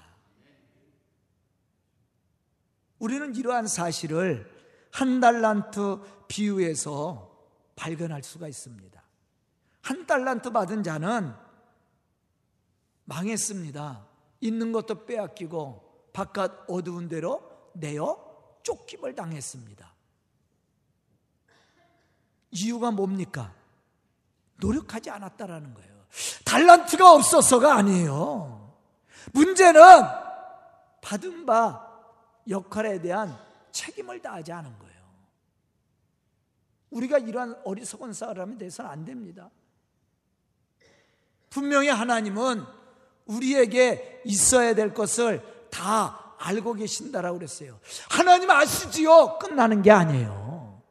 우리는 3.00 3.36
이러한 3.36 3.68
사실을 3.68 4.50
한 4.92 5.20
달란트 5.20 6.00
비유에서 6.28 7.32
발견할 7.76 8.24
수가 8.24 8.48
있습니다. 8.48 8.97
한 9.88 10.06
달란트 10.06 10.52
받은 10.52 10.84
자는 10.84 11.34
망했습니다. 13.06 14.06
있는 14.42 14.74
것도 14.74 15.06
빼앗기고 15.06 16.10
바깥 16.12 16.70
어두운 16.70 17.08
데로 17.08 17.72
내어 17.74 18.60
쫓김을 18.64 19.16
당했습니다. 19.16 19.94
이유가 22.52 22.92
뭡니까? 22.92 23.56
노력하지 24.58 25.10
않았다라는 25.10 25.74
거예요. 25.74 26.06
달란트가 26.44 27.14
없어서가 27.14 27.76
아니에요. 27.76 28.78
문제는 29.32 29.82
받은 31.02 31.46
바 31.46 31.88
역할에 32.50 33.00
대한 33.00 33.40
책임을 33.72 34.22
다하지 34.22 34.52
않은 34.52 34.80
거예요. 34.80 34.98
우리가 36.90 37.20
이러한 37.20 37.62
어리석은 37.64 38.12
사람이 38.12 38.58
돼서는 38.58 38.92
안 38.92 39.06
됩니다. 39.06 39.50
분명히 41.50 41.90
하나님은 41.90 42.66
우리에게 43.26 44.22
있어야 44.26 44.74
될 44.74 44.94
것을 44.94 45.42
다 45.70 46.36
알고 46.40 46.74
계신다라고 46.76 47.38
그랬어요. 47.38 47.80
하나님 48.10 48.50
아시지요? 48.52 49.40
끝나는 49.40 49.82
게 49.82 49.92
아니에요. 49.92 50.82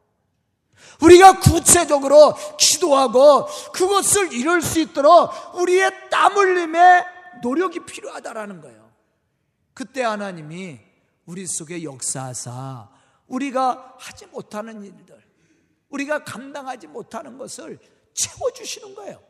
우리가 1.01 1.39
구체적으로 1.39 2.35
기도하고 2.57 3.47
그것을 3.71 4.33
이룰 4.33 4.61
수 4.61 4.79
있도록 4.79 5.31
우리의 5.55 6.09
땀 6.09 6.33
흘림의 6.33 7.05
노력이 7.43 7.81
필요하다라는 7.85 8.61
거예요. 8.61 8.91
그때 9.73 10.01
하나님이 10.01 10.79
우리 11.25 11.45
속에 11.45 11.83
역사하사 11.83 12.89
우리가 13.27 13.95
하지 13.99 14.25
못하는 14.27 14.83
일들, 14.83 15.23
우리가 15.89 16.23
감당하지 16.23 16.87
못하는 16.87 17.37
것을 17.37 17.79
채워주시는 18.13 18.95
거예요. 18.95 19.21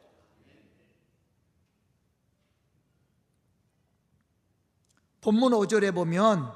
본문 5.22 5.52
5절에 5.54 5.94
보면 5.94 6.52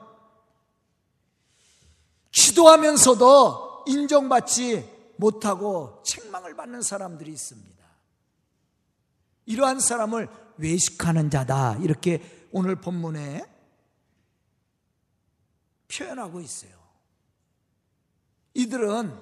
기도하면서도 2.31 3.85
인정받지 3.87 4.89
못하고 5.17 6.01
책망을 6.05 6.55
받는 6.55 6.81
사람들이 6.81 7.31
있습니다. 7.31 7.71
이러한 9.45 9.79
사람을 9.79 10.29
외식하는 10.57 11.29
자다. 11.29 11.77
이렇게 11.77 12.47
오늘 12.51 12.75
본문에 12.75 13.45
표현하고 15.91 16.39
있어요. 16.39 16.71
이들은 18.53 19.17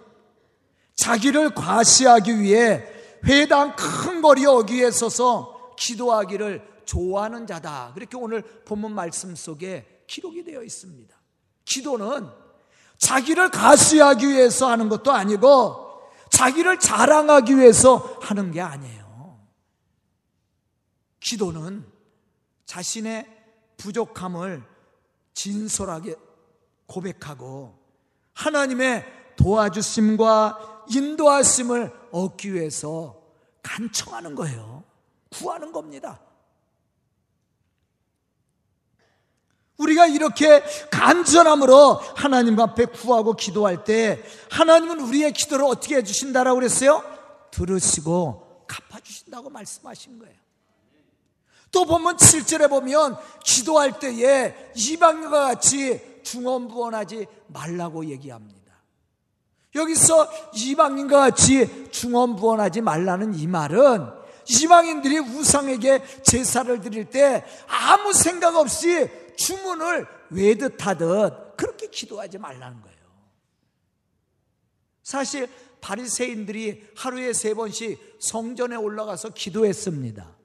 자기를 0.95 1.55
과시하기 1.55 2.39
위해 2.39 2.83
회당 3.25 3.75
큰 3.75 4.21
거리 4.21 4.45
어귀에 4.45 4.91
서서 4.91 5.75
기도하기를 5.77 6.78
좋아하는 6.89 7.45
자다. 7.45 7.91
그렇게 7.93 8.17
오늘 8.17 8.41
본문 8.41 8.95
말씀 8.95 9.35
속에 9.35 10.05
기록이 10.07 10.43
되어 10.43 10.63
있습니다. 10.63 11.15
기도는 11.63 12.27
자기를 12.97 13.51
가시하기 13.51 14.27
위해서 14.27 14.67
하는 14.67 14.89
것도 14.89 15.11
아니고 15.11 16.01
자기를 16.31 16.79
자랑하기 16.79 17.57
위해서 17.57 17.97
하는 18.21 18.49
게 18.49 18.59
아니에요. 18.59 19.39
기도는 21.19 21.85
자신의 22.65 23.27
부족함을 23.77 24.63
진솔하게 25.35 26.15
고백하고 26.87 27.77
하나님의 28.33 29.05
도와주심과 29.35 30.85
인도하심을 30.89 31.93
얻기 32.11 32.55
위해서 32.55 33.21
간청하는 33.61 34.33
거예요. 34.33 34.83
구하는 35.29 35.71
겁니다. 35.71 36.19
우리가 39.99 40.07
이렇게 40.07 40.63
간절함으로 40.89 41.95
하나님 42.15 42.59
앞에 42.59 42.85
구하고 42.85 43.33
기도할 43.33 43.83
때 43.83 44.23
하나님은 44.49 45.01
우리의 45.01 45.33
기도를 45.33 45.65
어떻게 45.65 45.97
해주신다라고 45.97 46.59
그랬어요? 46.59 47.03
들으시고 47.51 48.65
갚아주신다고 48.67 49.49
말씀하신 49.49 50.19
거예요. 50.19 50.35
또 51.71 51.85
보면 51.85 52.17
7절에 52.17 52.69
보면 52.69 53.17
기도할 53.43 53.99
때에 53.99 54.71
이방과 54.75 55.29
같이 55.29 56.01
중언부언하지 56.23 57.27
말라고 57.47 58.05
얘기합니다. 58.05 58.59
여기서 59.75 60.27
이방인과 60.55 61.19
같이 61.19 61.89
중언부언하지 61.91 62.81
말라는 62.81 63.35
이 63.35 63.45
말은 63.45 64.19
이방인들이 64.49 65.19
우상에게 65.19 66.01
제사를 66.23 66.81
드릴 66.81 67.05
때 67.05 67.45
아무 67.67 68.13
생각 68.13 68.55
없이 68.55 69.07
주문을 69.39 70.05
외듯하듯 70.31 71.55
그렇게 71.55 71.87
기도하지 71.87 72.37
말라는 72.37 72.81
거예요. 72.81 72.99
사실 75.01 75.49
바리새인들이 75.79 76.91
하루에 76.95 77.31
세 77.31 77.53
번씩 77.53 78.17
성전에 78.19 78.75
올라가서 78.75 79.29
기도했습니다. 79.29 80.35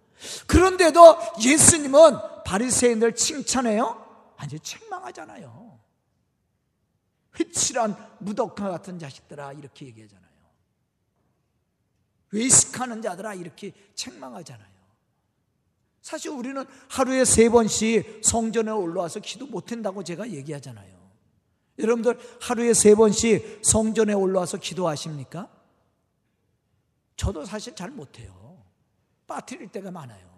그런데도 0.46 1.18
예수님은 1.42 2.44
바리새인들 2.46 3.16
칭찬해요? 3.16 4.32
아니 4.36 4.58
책망하잖아요. 4.60 5.80
휘칠한 7.36 8.16
무덕화 8.20 8.70
같은 8.70 9.00
자식들아 9.00 9.54
이렇게 9.54 9.86
얘기하잖아요. 9.86 10.24
외식하는 12.30 13.02
자들아 13.02 13.34
이렇게 13.34 13.72
책망하잖아요. 13.94 14.73
사실 16.04 16.32
우리는 16.32 16.62
하루에 16.90 17.24
세 17.24 17.48
번씩 17.48 18.20
성전에 18.22 18.70
올라와서 18.70 19.20
기도 19.20 19.46
못 19.46 19.72
한다고 19.72 20.04
제가 20.04 20.28
얘기하잖아요. 20.28 20.94
여러분들 21.78 22.18
하루에 22.42 22.74
세 22.74 22.94
번씩 22.94 23.62
성전에 23.64 24.12
올라와서 24.12 24.58
기도하십니까? 24.58 25.50
저도 27.16 27.46
사실 27.46 27.74
잘 27.74 27.90
못해요. 27.90 28.62
빠뜨릴 29.26 29.68
때가 29.68 29.90
많아요. 29.90 30.28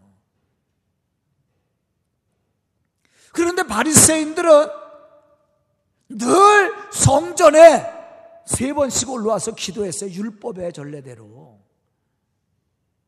그런데 3.32 3.64
바리새인들은 3.64 4.68
늘 6.10 6.92
성전에 6.92 8.44
세 8.46 8.72
번씩 8.72 9.10
올라와서 9.10 9.56
기도했어요. 9.56 10.12
율법의 10.12 10.72
전례대로. 10.72 11.58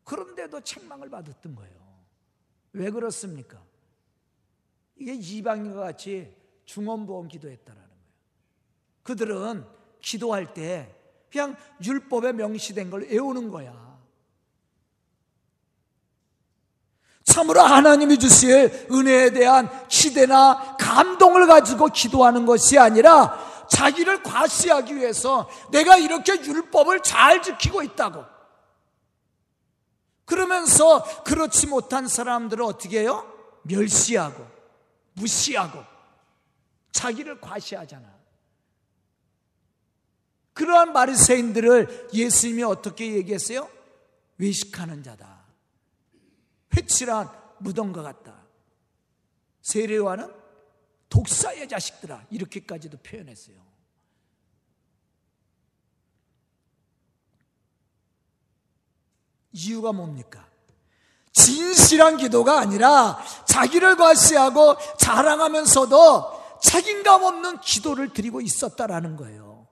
그런데도 0.03 0.61
책망을 0.62 1.09
받았던 1.09 1.55
거예요. 1.55 1.88
왜 2.72 2.90
그렇습니까? 2.90 3.62
이게 4.96 5.14
이방인과 5.14 5.81
같이 5.81 6.35
중원보험 6.64 7.28
기도했다라는 7.28 7.88
거예요. 7.88 7.98
그들은 9.02 9.64
기도할 10.00 10.52
때 10.52 10.94
그냥 11.31 11.57
율법에 11.83 12.33
명시된 12.33 12.90
걸 12.90 13.02
외우는 13.02 13.50
거야. 13.50 13.88
참으로 17.24 17.61
하나님이 17.61 18.18
주실 18.18 18.88
은혜에 18.90 19.31
대한 19.31 19.68
기대나 19.88 20.76
감동을 20.78 21.46
가지고 21.46 21.87
기도하는 21.88 22.46
것이 22.46 22.78
아니라 22.78 23.38
자기를 23.68 24.22
과시하기 24.22 24.96
위해서 24.96 25.48
내가 25.70 25.98
이렇게 25.98 26.33
율법을 26.42 27.02
잘 27.02 27.42
지키고 27.42 27.83
있다고. 27.83 28.24
그러면서 30.29 31.23
그렇지 31.25 31.67
못한 31.67 32.07
사람들을 32.07 32.62
어떻게 32.62 33.01
해요? 33.01 33.27
멸시하고, 33.62 34.47
무시하고, 35.14 35.83
자기를 36.93 37.41
과시하잖아. 37.41 38.19
그러한 40.53 40.93
마리새인들을 40.93 42.11
예수님이 42.12 42.62
어떻게 42.64 43.14
얘기했어요? 43.14 43.71
외식하는 44.37 45.03
자다. 45.03 45.45
회칠한 46.77 47.31
무덤과 47.61 48.03
같다. 48.03 48.43
세례와는 49.62 50.31
독사의 51.09 51.69
자식들아 51.69 52.27
이렇게까지도 52.31 52.99
표현했어요. 52.99 53.67
이유가 59.53 59.93
뭡니까? 59.93 60.47
진실한 61.33 62.17
기도가 62.17 62.59
아니라 62.59 63.19
자기를 63.47 63.97
과시하고 63.97 64.77
자랑하면서도 64.99 66.59
책임감 66.61 67.23
없는 67.23 67.61
기도를 67.61 68.13
드리고 68.13 68.41
있었다라는 68.41 69.17
거예요. 69.17 69.69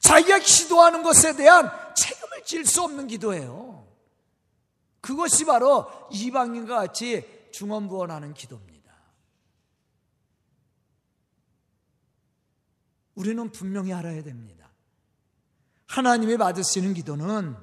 자기가 0.00 0.38
기도하는 0.38 1.02
것에 1.02 1.34
대한 1.36 1.70
책임을 1.94 2.44
질 2.44 2.66
수 2.66 2.82
없는 2.82 3.06
기도예요. 3.06 3.86
그것이 5.00 5.44
바로 5.44 5.90
이방인과 6.10 6.76
같이 6.76 7.26
중언부언하는 7.52 8.34
기도입니다. 8.34 8.92
우리는 13.14 13.50
분명히 13.50 13.92
알아야 13.92 14.22
됩니다. 14.22 14.70
하나님이 15.86 16.36
받으시는 16.36 16.94
기도는 16.94 17.56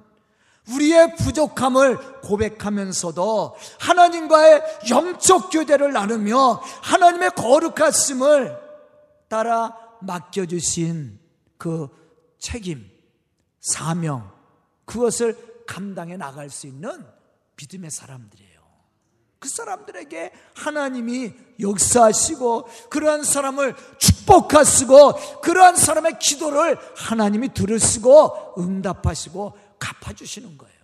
우리의 0.74 1.16
부족함을 1.16 2.22
고백하면서도 2.22 3.56
하나님과의 3.80 4.64
영적 4.90 5.50
교대를 5.52 5.94
나누며 5.94 6.62
하나님의 6.82 7.32
거룩하심을 7.32 8.58
따라 9.28 9.78
맡겨주신 10.02 11.20
그 11.58 11.88
책임, 12.38 12.90
사명, 13.60 14.32
그것을 14.86 15.64
감당해 15.68 16.18
나갈 16.18 16.50
수 16.50 16.68
있는 16.68 17.06
믿음의 17.56 17.92
사람들이에요. 17.92 18.52
그 19.40 19.50
사람들에게 19.50 20.32
하나님이 20.54 21.34
역사하시고 21.60 22.68
그러한 22.90 23.24
사람을 23.24 23.76
축복하시고 23.98 25.42
그러한 25.42 25.76
사람의 25.76 26.20
기도를 26.20 26.78
하나님이 26.96 27.54
들으시고 27.54 28.56
응답하시고 28.60 29.54
갚아주시는 29.82 30.58
거예요. 30.58 30.76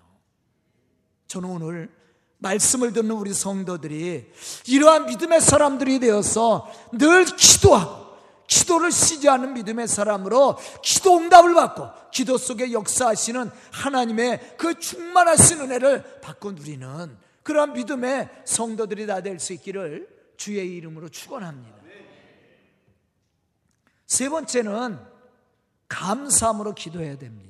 저는 1.27 1.49
오늘 1.49 1.95
말씀을 2.39 2.91
듣는 2.93 3.12
우리 3.12 3.33
성도들이 3.33 4.31
이러한 4.67 5.05
믿음의 5.05 5.39
사람들이 5.41 5.99
되어서 5.99 6.69
늘 6.93 7.25
기도하고 7.25 8.07
기도를 8.47 8.91
쉬지 8.91 9.27
않은 9.29 9.53
믿음의 9.53 9.88
사람으로 9.88 10.57
기도 10.81 11.17
응답을 11.17 11.53
받고 11.53 11.89
기도 12.12 12.38
속에 12.38 12.71
역사하시는 12.71 13.49
하나님의 13.71 14.55
그 14.57 14.79
충만하신 14.79 15.62
은혜를 15.62 16.21
받고 16.21 16.53
누리는 16.53 17.17
그러한 17.43 17.73
믿음의 17.73 18.29
성도들이 18.45 19.05
다 19.07 19.21
될 19.21 19.39
수 19.39 19.53
있기를 19.53 20.07
주의 20.38 20.75
이름으로 20.77 21.10
축원합니다. 21.10 21.77
세 24.05 24.29
번째는 24.29 24.99
감사함으로 25.89 26.73
기도해야 26.73 27.17
됩니다. 27.17 27.46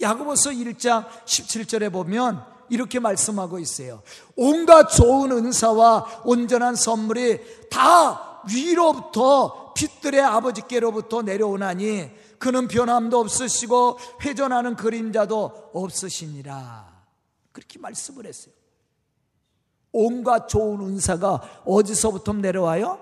야고보서 0.00 0.50
1장 0.50 1.06
17절에 1.24 1.92
보면 1.92 2.44
이렇게 2.68 2.98
말씀하고 2.98 3.58
있어요. 3.58 4.02
온갖 4.34 4.88
좋은 4.88 5.30
은사와 5.32 6.22
온전한 6.24 6.74
선물이 6.74 7.68
다 7.70 8.42
위로부터 8.48 9.72
빛들의 9.74 10.20
아버지께로부터 10.20 11.22
내려오나니 11.22 12.10
그는 12.38 12.68
변함도 12.68 13.18
없으시고 13.20 13.98
회전하는 14.22 14.76
그림자도 14.76 15.70
없으시니라. 15.72 16.96
그렇게 17.52 17.78
말씀을 17.78 18.26
했어요. 18.26 18.54
온갖 19.92 20.48
좋은 20.48 20.80
은사가 20.80 21.62
어디서부터 21.64 22.34
내려와요? 22.34 23.00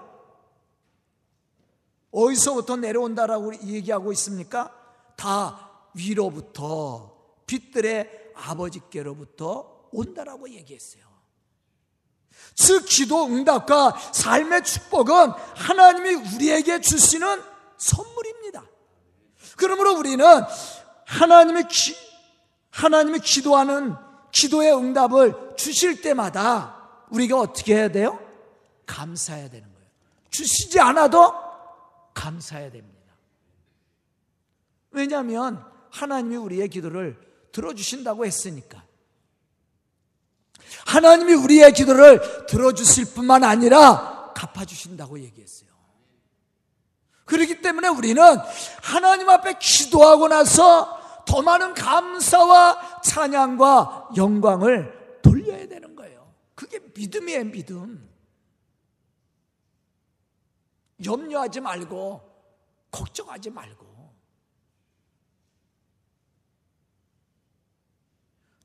어디서부터 2.13 2.77
내려온다라고 2.77 3.55
얘기하고 3.65 4.13
있습니까? 4.13 4.73
다 5.17 5.74
위로부터 5.95 7.15
빛들의 7.47 8.33
아버지께로부터 8.35 9.89
온다라고 9.93 10.49
얘기했어요. 10.51 11.05
즉 12.55 12.85
기도 12.87 13.27
응답과 13.27 13.97
삶의 14.13 14.65
축복은 14.65 15.31
하나님이 15.57 16.15
우리에게 16.15 16.81
주시는 16.81 17.43
선물입니다. 17.79 18.65
그러므로 19.57 19.97
우리는 19.99 20.25
하나님의 21.07 21.69
기, 21.69 21.97
하나님이 22.71 23.21
기도하는 23.21 23.95
기도의 24.33 24.77
응답을 24.77 25.55
주실 25.57 26.03
때마다 26.03 27.07
우리가 27.11 27.39
어떻게 27.39 27.77
해야 27.77 27.89
돼요? 27.89 28.19
감사해야 28.87 29.49
되는 29.49 29.73
거예요. 29.73 29.89
주시지 30.31 30.81
않아도 30.81 31.33
감사해야 32.15 32.71
됩니다. 32.71 32.95
왜냐하면 34.91 35.74
하나님이 35.95 36.37
우리의 36.37 36.69
기도를 36.69 37.17
들어주신다고 37.53 38.27
했으니까. 38.27 38.85
하나님이 40.87 41.35
우리의 41.35 41.73
기도를 41.73 42.47
들어주실 42.47 43.15
뿐만 43.15 43.45
아니라 43.45 44.33
갚아주신다고 44.35 45.21
얘기했어요. 45.21 45.71
그렇기 47.27 47.63
때문에 47.63 47.89
우리는 47.89 48.23
하나님 48.83 49.31
앞에 49.31 49.59
기도하고 49.61 50.27
나서 50.27 51.23
더 51.27 51.43
많은 51.43 51.75
감사와 51.75 53.01
찬양과 53.03 54.11
영광을 54.17 55.21
돌려야 55.23 55.69
되는 55.69 55.95
거예요. 55.95 56.35
그게 56.57 56.81
믿음이에요, 56.93 57.45
믿음. 57.45 58.11
염려하지 61.05 61.61
말고, 61.61 62.21
걱정하지 62.91 63.51
말고. 63.51 63.84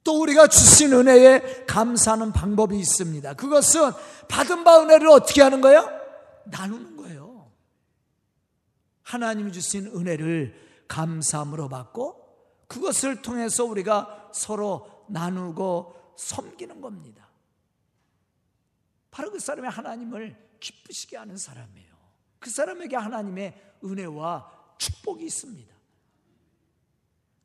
또 0.10 0.20
우리가 0.24 0.48
주신 0.48 0.92
은혜에 0.92 1.66
감사하는 1.68 2.34
방법이 2.34 2.76
있습니다. 2.80 3.36
그것은 3.36 3.92
받은 4.28 4.64
바 4.64 4.82
은혜를 4.82 5.08
어떻게 5.08 5.44
하는 5.44 5.62
거예요? 5.62 5.88
나누는 6.46 6.98
거예요. 6.98 7.52
하나님이 9.04 9.52
주신 9.52 9.86
은혜를 9.86 10.86
감사함으로 10.88 11.70
받고 11.70 12.26
그것을 12.68 13.22
통해서 13.22 13.66
우리가 13.66 14.32
서로 14.34 15.06
나누고 15.10 16.16
섬기는 16.18 16.82
겁니다. 16.82 17.30
바로 19.12 19.30
그 19.30 19.40
사람이 19.40 19.68
하나님을 19.68 20.36
기쁘시게 20.60 21.18
하는 21.18 21.38
사람이에요. 21.38 21.94
그 22.40 22.50
사람에게 22.50 22.96
하나님의 22.96 23.76
은혜와 23.84 24.74
축복이 24.80 25.24
있습니다. 25.24 25.72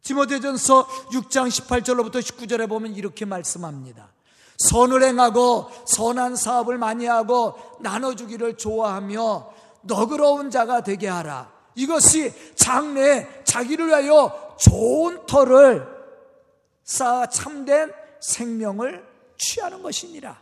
디모데전서 0.05 0.87
6장 1.13 1.49
18절로부터 1.49 2.21
19절에 2.21 2.69
보면 2.69 2.95
이렇게 2.95 3.25
말씀합니다. 3.25 4.13
선을 4.59 5.03
행하고 5.03 5.71
선한 5.87 6.37
사업을 6.37 6.79
많이 6.79 7.07
하고 7.07 7.55
나눠주기를 7.81 8.57
좋아하며 8.57 9.53
너그러운 9.83 10.51
자가 10.51 10.83
되게 10.83 11.09
하라. 11.09 11.53
이것이 11.75 12.33
장래에 12.55 13.45
자기를 13.45 13.89
위하여 13.89 14.57
좋은 14.61 15.27
터를 15.27 15.87
쌓아 16.85 17.27
참된 17.27 17.93
생명을 18.21 19.05
취하는 19.39 19.83
것이니라. 19.83 20.39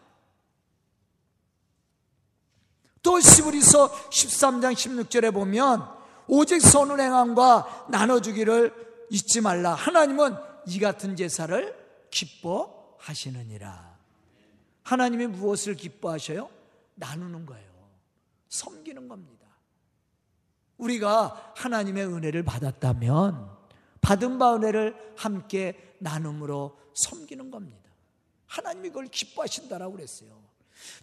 또 3.02 3.20
시브리서 3.20 3.90
13장 4.10 4.74
16절에 4.74 5.32
보면 5.32 5.88
오직 6.28 6.60
선을 6.60 7.00
행함과 7.00 7.86
나눠주기를 7.88 8.91
잊지 9.12 9.42
말라. 9.42 9.74
하나님은 9.74 10.36
이 10.66 10.78
같은 10.78 11.16
제사를 11.16 11.76
기뻐하시느니라. 12.10 13.98
하나님이 14.84 15.26
무엇을 15.26 15.74
기뻐하셔요? 15.74 16.48
나누는 16.94 17.44
거예요. 17.44 17.70
섬기는 18.48 19.08
겁니다. 19.08 19.46
우리가 20.78 21.52
하나님의 21.56 22.06
은혜를 22.06 22.42
받았다면 22.42 23.50
받은 24.00 24.38
바 24.38 24.54
은혜를 24.56 25.14
함께 25.18 25.94
나눔으로 25.98 26.78
섬기는 26.94 27.50
겁니다. 27.50 27.90
하나님이 28.46 28.88
그걸 28.88 29.08
기뻐하신다라고 29.08 29.92
그랬어요. 29.92 30.42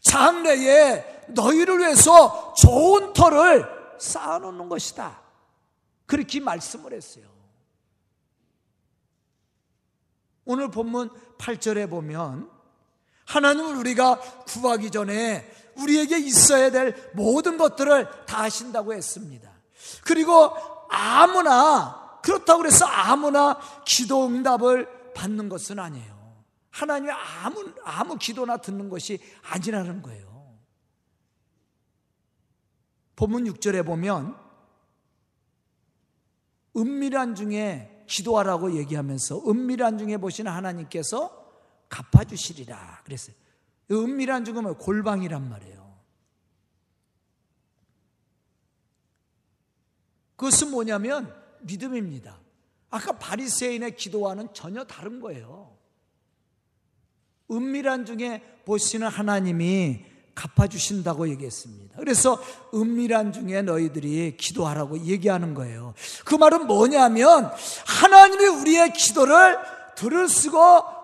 장래에 0.02 1.26
너희를 1.28 1.78
위해서 1.78 2.56
좋은 2.56 3.14
터를 3.14 3.68
쌓아놓는 4.00 4.68
것이다. 4.68 5.22
그렇게 6.08 6.40
말씀을 6.40 6.94
했어요. 6.94 7.39
오늘 10.50 10.72
본문 10.72 11.12
8절에 11.38 11.88
보면 11.88 12.50
하나님은 13.26 13.78
우리가 13.78 14.20
구하기 14.48 14.90
전에 14.90 15.48
우리에게 15.78 16.18
있어야 16.18 16.72
될 16.72 17.12
모든 17.14 17.60
것들을 17.60 18.26
다 18.26 18.42
하신다고 18.42 18.96
했습니다. 18.96 19.48
그리고 20.04 20.52
아무나 20.90 22.20
그렇다고 22.24 22.66
해서 22.66 22.84
아무나 22.86 23.60
기도 23.86 24.26
응답을 24.26 25.14
받는 25.14 25.50
것은 25.50 25.78
아니에요. 25.78 26.44
하나님이 26.72 27.12
아무 27.12 27.72
아무 27.84 28.18
기도나 28.18 28.58
듣는 28.58 28.90
것이 28.90 29.20
아니라는 29.44 30.02
거예요. 30.02 30.58
본문 33.16 33.44
6절에 33.44 33.86
보면 33.86 34.36
은밀한 36.76 37.36
중에 37.36 37.99
기도하라고 38.10 38.76
얘기하면서 38.76 39.48
은밀한 39.48 40.00
중에 40.00 40.18
보시는 40.18 40.52
하나님께서 40.52 41.48
갚아주시리라 41.90 43.04
그랬어요. 43.06 43.36
은밀한 43.92 44.46
중은 44.46 44.64
뭐 44.64 44.74
골방이란 44.78 45.48
말이에요. 45.48 45.80
그것은 50.36 50.72
뭐냐면 50.72 51.34
믿음입니다. 51.62 52.40
아까 52.90 53.18
바리새인의 53.18 53.96
기도와는 53.96 54.54
전혀 54.54 54.84
다른 54.84 55.20
거예요. 55.20 55.78
은밀한 57.52 58.06
중에 58.06 58.62
보시는 58.66 59.08
하나님이 59.08 60.06
갚아주신다고 60.40 61.28
얘기했습니다. 61.32 61.98
그래서 61.98 62.42
은밀한 62.74 63.34
중에 63.34 63.62
너희들이 63.62 64.38
기도하라고 64.38 65.00
얘기하는 65.00 65.54
거예요. 65.54 65.94
그 66.24 66.36
말은 66.36 66.66
뭐냐면 66.66 67.52
하나님이 67.86 68.46
우리의 68.46 68.94
기도를 68.94 69.58
들으시고 69.98 70.58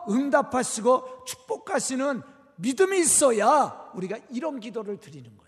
응답하시고 0.09 1.25
축복하시는 1.25 2.21
믿음이 2.55 2.99
있어야 2.99 3.91
우리가 3.93 4.17
이런 4.29 4.61
기도를 4.61 5.01
드리는 5.01 5.35
거야. 5.35 5.45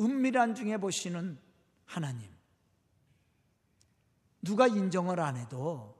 은밀한 0.00 0.56
중에 0.56 0.76
보시는 0.78 1.38
하나님. 1.84 2.28
누가 4.42 4.66
인정을 4.66 5.20
안 5.20 5.36
해도 5.36 5.99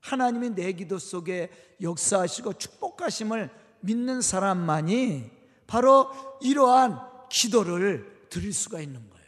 하나님이 0.00 0.50
내 0.50 0.72
기도 0.72 0.98
속에 0.98 1.50
역사하시고 1.80 2.54
축복하심을 2.54 3.50
믿는 3.80 4.20
사람만이 4.20 5.30
바로 5.66 6.10
이러한 6.40 6.98
기도를 7.30 8.26
드릴 8.30 8.52
수가 8.52 8.80
있는 8.80 9.08
거예요. 9.10 9.26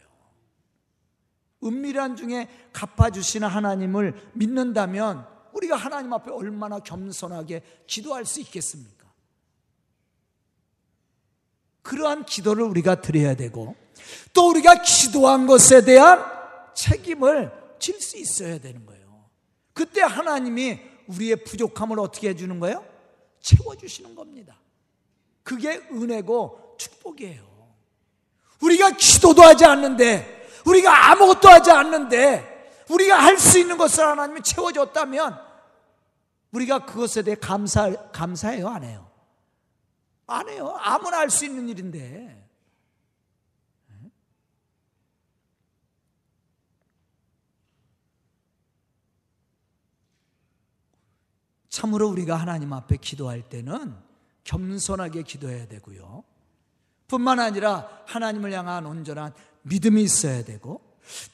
은밀한 1.63 2.15
중에 2.15 2.49
갚아주시는 2.73 3.47
하나님을 3.47 4.31
믿는다면 4.33 5.27
우리가 5.53 5.75
하나님 5.75 6.13
앞에 6.13 6.31
얼마나 6.31 6.79
겸손하게 6.79 7.61
기도할 7.85 8.25
수 8.25 8.39
있겠습니까? 8.39 9.07
그러한 11.83 12.25
기도를 12.25 12.63
우리가 12.63 13.01
드려야 13.01 13.35
되고 13.35 13.75
또 14.33 14.49
우리가 14.49 14.81
기도한 14.81 15.45
것에 15.45 15.83
대한 15.83 16.23
책임을 16.73 17.51
질 17.79 17.99
수 17.99 18.17
있어야 18.17 18.59
되는 18.59 18.85
거예요. 18.85 19.00
그때 19.81 20.01
하나님이 20.01 20.79
우리의 21.07 21.43
부족함을 21.43 21.99
어떻게 21.99 22.29
해주는 22.29 22.59
거예요? 22.59 22.85
채워주시는 23.39 24.13
겁니다. 24.13 24.55
그게 25.41 25.81
은혜고 25.91 26.75
축복이에요. 26.77 27.41
우리가 28.61 28.91
기도도 28.91 29.41
하지 29.41 29.65
않는데, 29.65 30.47
우리가 30.67 31.09
아무것도 31.09 31.49
하지 31.49 31.71
않는데, 31.71 32.83
우리가 32.91 33.23
할 33.23 33.39
수 33.39 33.57
있는 33.57 33.75
것을 33.75 34.05
하나님이 34.05 34.43
채워줬다면, 34.43 35.35
우리가 36.51 36.85
그것에 36.85 37.23
대해 37.23 37.35
감사, 37.35 37.91
감사해요? 38.11 38.67
안 38.67 38.83
해요? 38.83 39.09
안 40.27 40.47
해요. 40.47 40.75
아무나 40.79 41.17
할 41.17 41.31
수 41.31 41.43
있는 41.45 41.67
일인데. 41.69 42.40
참으로 51.71 52.09
우리가 52.09 52.35
하나님 52.35 52.73
앞에 52.73 52.97
기도할 52.97 53.41
때는 53.41 53.95
겸손하게 54.43 55.23
기도해야 55.23 55.67
되고요. 55.67 56.23
뿐만 57.07 57.39
아니라 57.39 57.87
하나님을 58.05 58.51
향한 58.51 58.85
온전한 58.85 59.33
믿음이 59.63 60.03
있어야 60.03 60.43
되고 60.43 60.81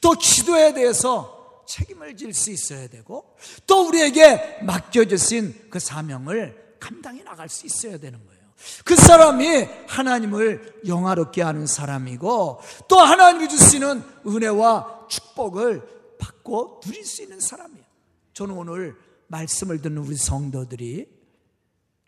또 0.00 0.12
기도에 0.12 0.72
대해서 0.72 1.64
책임을 1.66 2.16
질 2.16 2.32
수 2.32 2.50
있어야 2.50 2.88
되고 2.88 3.36
또 3.66 3.88
우리에게 3.88 4.60
맡겨주신 4.62 5.66
그 5.70 5.78
사명을 5.78 6.76
감당해 6.80 7.22
나갈 7.24 7.48
수 7.48 7.66
있어야 7.66 7.98
되는 7.98 8.24
거예요. 8.24 8.38
그 8.84 8.96
사람이 8.96 9.68
하나님을 9.88 10.82
영화롭게 10.86 11.42
하는 11.42 11.66
사람이고 11.66 12.60
또 12.86 12.98
하나님이 12.98 13.48
주시는 13.48 14.02
은혜와 14.26 15.06
축복을 15.08 16.16
받고 16.18 16.80
누릴 16.84 17.04
수 17.04 17.22
있는 17.22 17.40
사람이에요. 17.40 17.84
저는 18.32 18.54
오늘 18.56 18.96
말씀을 19.28 19.80
듣는 19.80 19.98
우리 19.98 20.16
성도들이 20.16 21.08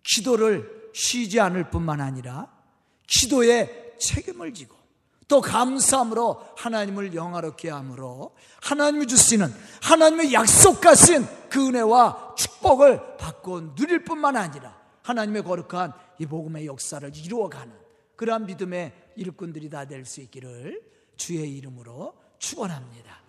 기도를 0.03 0.91
쉬지 0.95 1.41
않을 1.41 1.71
뿐만 1.71 2.01
아니라 2.01 2.51
기도에 3.07 3.97
책임을 3.99 4.55
지고 4.55 4.77
또 5.29 5.41
감사함으로 5.41 6.43
하나님을 6.57 7.15
영화롭게 7.15 7.71
함으로 7.71 8.35
하나님이 8.63 9.07
주시는 9.07 9.47
하나님의 9.83 10.33
약속하신 10.33 11.25
그 11.49 11.69
은혜와 11.69 12.35
축복을 12.37 13.17
받고 13.17 13.75
누릴 13.77 14.05
뿐만 14.05 14.37
아니라 14.37 14.77
하나님의 15.03 15.45
거룩한 15.45 15.93
이 16.19 16.27
복음의 16.27 16.67
역사를 16.67 17.17
이루어가는 17.17 17.73
그러한 18.17 18.47
믿음의 18.47 19.13
일꾼들이 19.17 19.71
다 19.71 19.85
될 19.87 20.05
수 20.05 20.21
있기를 20.21 20.83
주의 21.17 21.57
이름으로 21.57 22.15
축원합니다. 22.39 23.21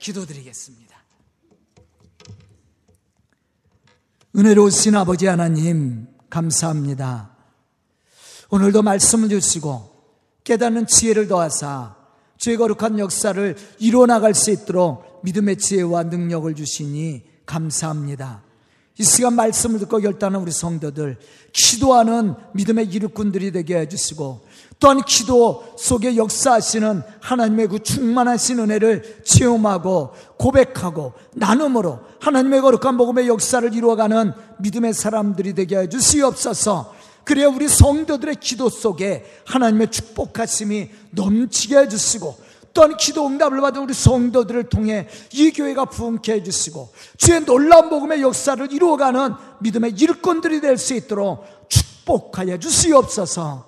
기도드리겠습니다. 0.00 1.07
은혜로우신 4.38 4.94
아버지 4.94 5.26
하나님 5.26 6.06
감사합니다. 6.30 7.30
오늘도 8.50 8.82
말씀을 8.82 9.30
주시고 9.30 9.90
깨닫는 10.44 10.86
지혜를 10.86 11.26
더하사 11.26 11.96
주의 12.36 12.56
거룩한 12.56 13.00
역사를 13.00 13.56
이루어 13.80 14.06
나갈 14.06 14.34
수 14.34 14.52
있도록 14.52 15.22
믿음의 15.24 15.56
지혜와 15.56 16.04
능력을 16.04 16.54
주시니 16.54 17.24
감사합니다. 17.46 18.44
이 18.96 19.02
시간 19.02 19.34
말씀을 19.34 19.80
듣고 19.80 19.98
결단한 19.98 20.40
우리 20.40 20.52
성도들 20.52 21.18
기도하는 21.52 22.36
믿음의 22.54 22.90
이루꾼들이 22.90 23.50
되게 23.50 23.76
해주시고 23.78 24.46
또한 24.80 25.02
기도 25.02 25.64
속에 25.76 26.16
역사하시는 26.16 27.02
하나님의 27.20 27.68
그 27.68 27.82
충만하신 27.82 28.60
은혜를 28.60 29.22
체험하고 29.24 30.12
고백하고 30.36 31.14
나눔으로 31.34 31.98
하나님의 32.20 32.60
거룩한 32.60 32.96
복음의 32.96 33.26
역사를 33.26 33.72
이루어가는 33.74 34.32
믿음의 34.58 34.94
사람들이 34.94 35.54
되게 35.54 35.78
해주시옵소서. 35.78 36.94
그래야 37.24 37.48
우리 37.48 37.68
성도들의 37.68 38.36
기도 38.36 38.68
속에 38.70 39.24
하나님의 39.46 39.90
축복하심이 39.90 40.90
넘치게 41.10 41.76
해주시고 41.76 42.48
또한 42.72 42.96
기도 42.96 43.26
응답을 43.26 43.60
받은 43.60 43.82
우리 43.82 43.92
성도들을 43.92 44.68
통해 44.68 45.08
이 45.32 45.50
교회가 45.50 45.86
부흥케 45.86 46.34
해주시고 46.34 46.90
주의 47.16 47.44
놀라운 47.44 47.90
복음의 47.90 48.22
역사를 48.22 48.72
이루어가는 48.72 49.34
믿음의 49.60 49.92
일꾼들이 49.98 50.60
될 50.60 50.78
수 50.78 50.94
있도록 50.94 51.44
축복하여 51.68 52.58
주시옵소서 52.58 53.67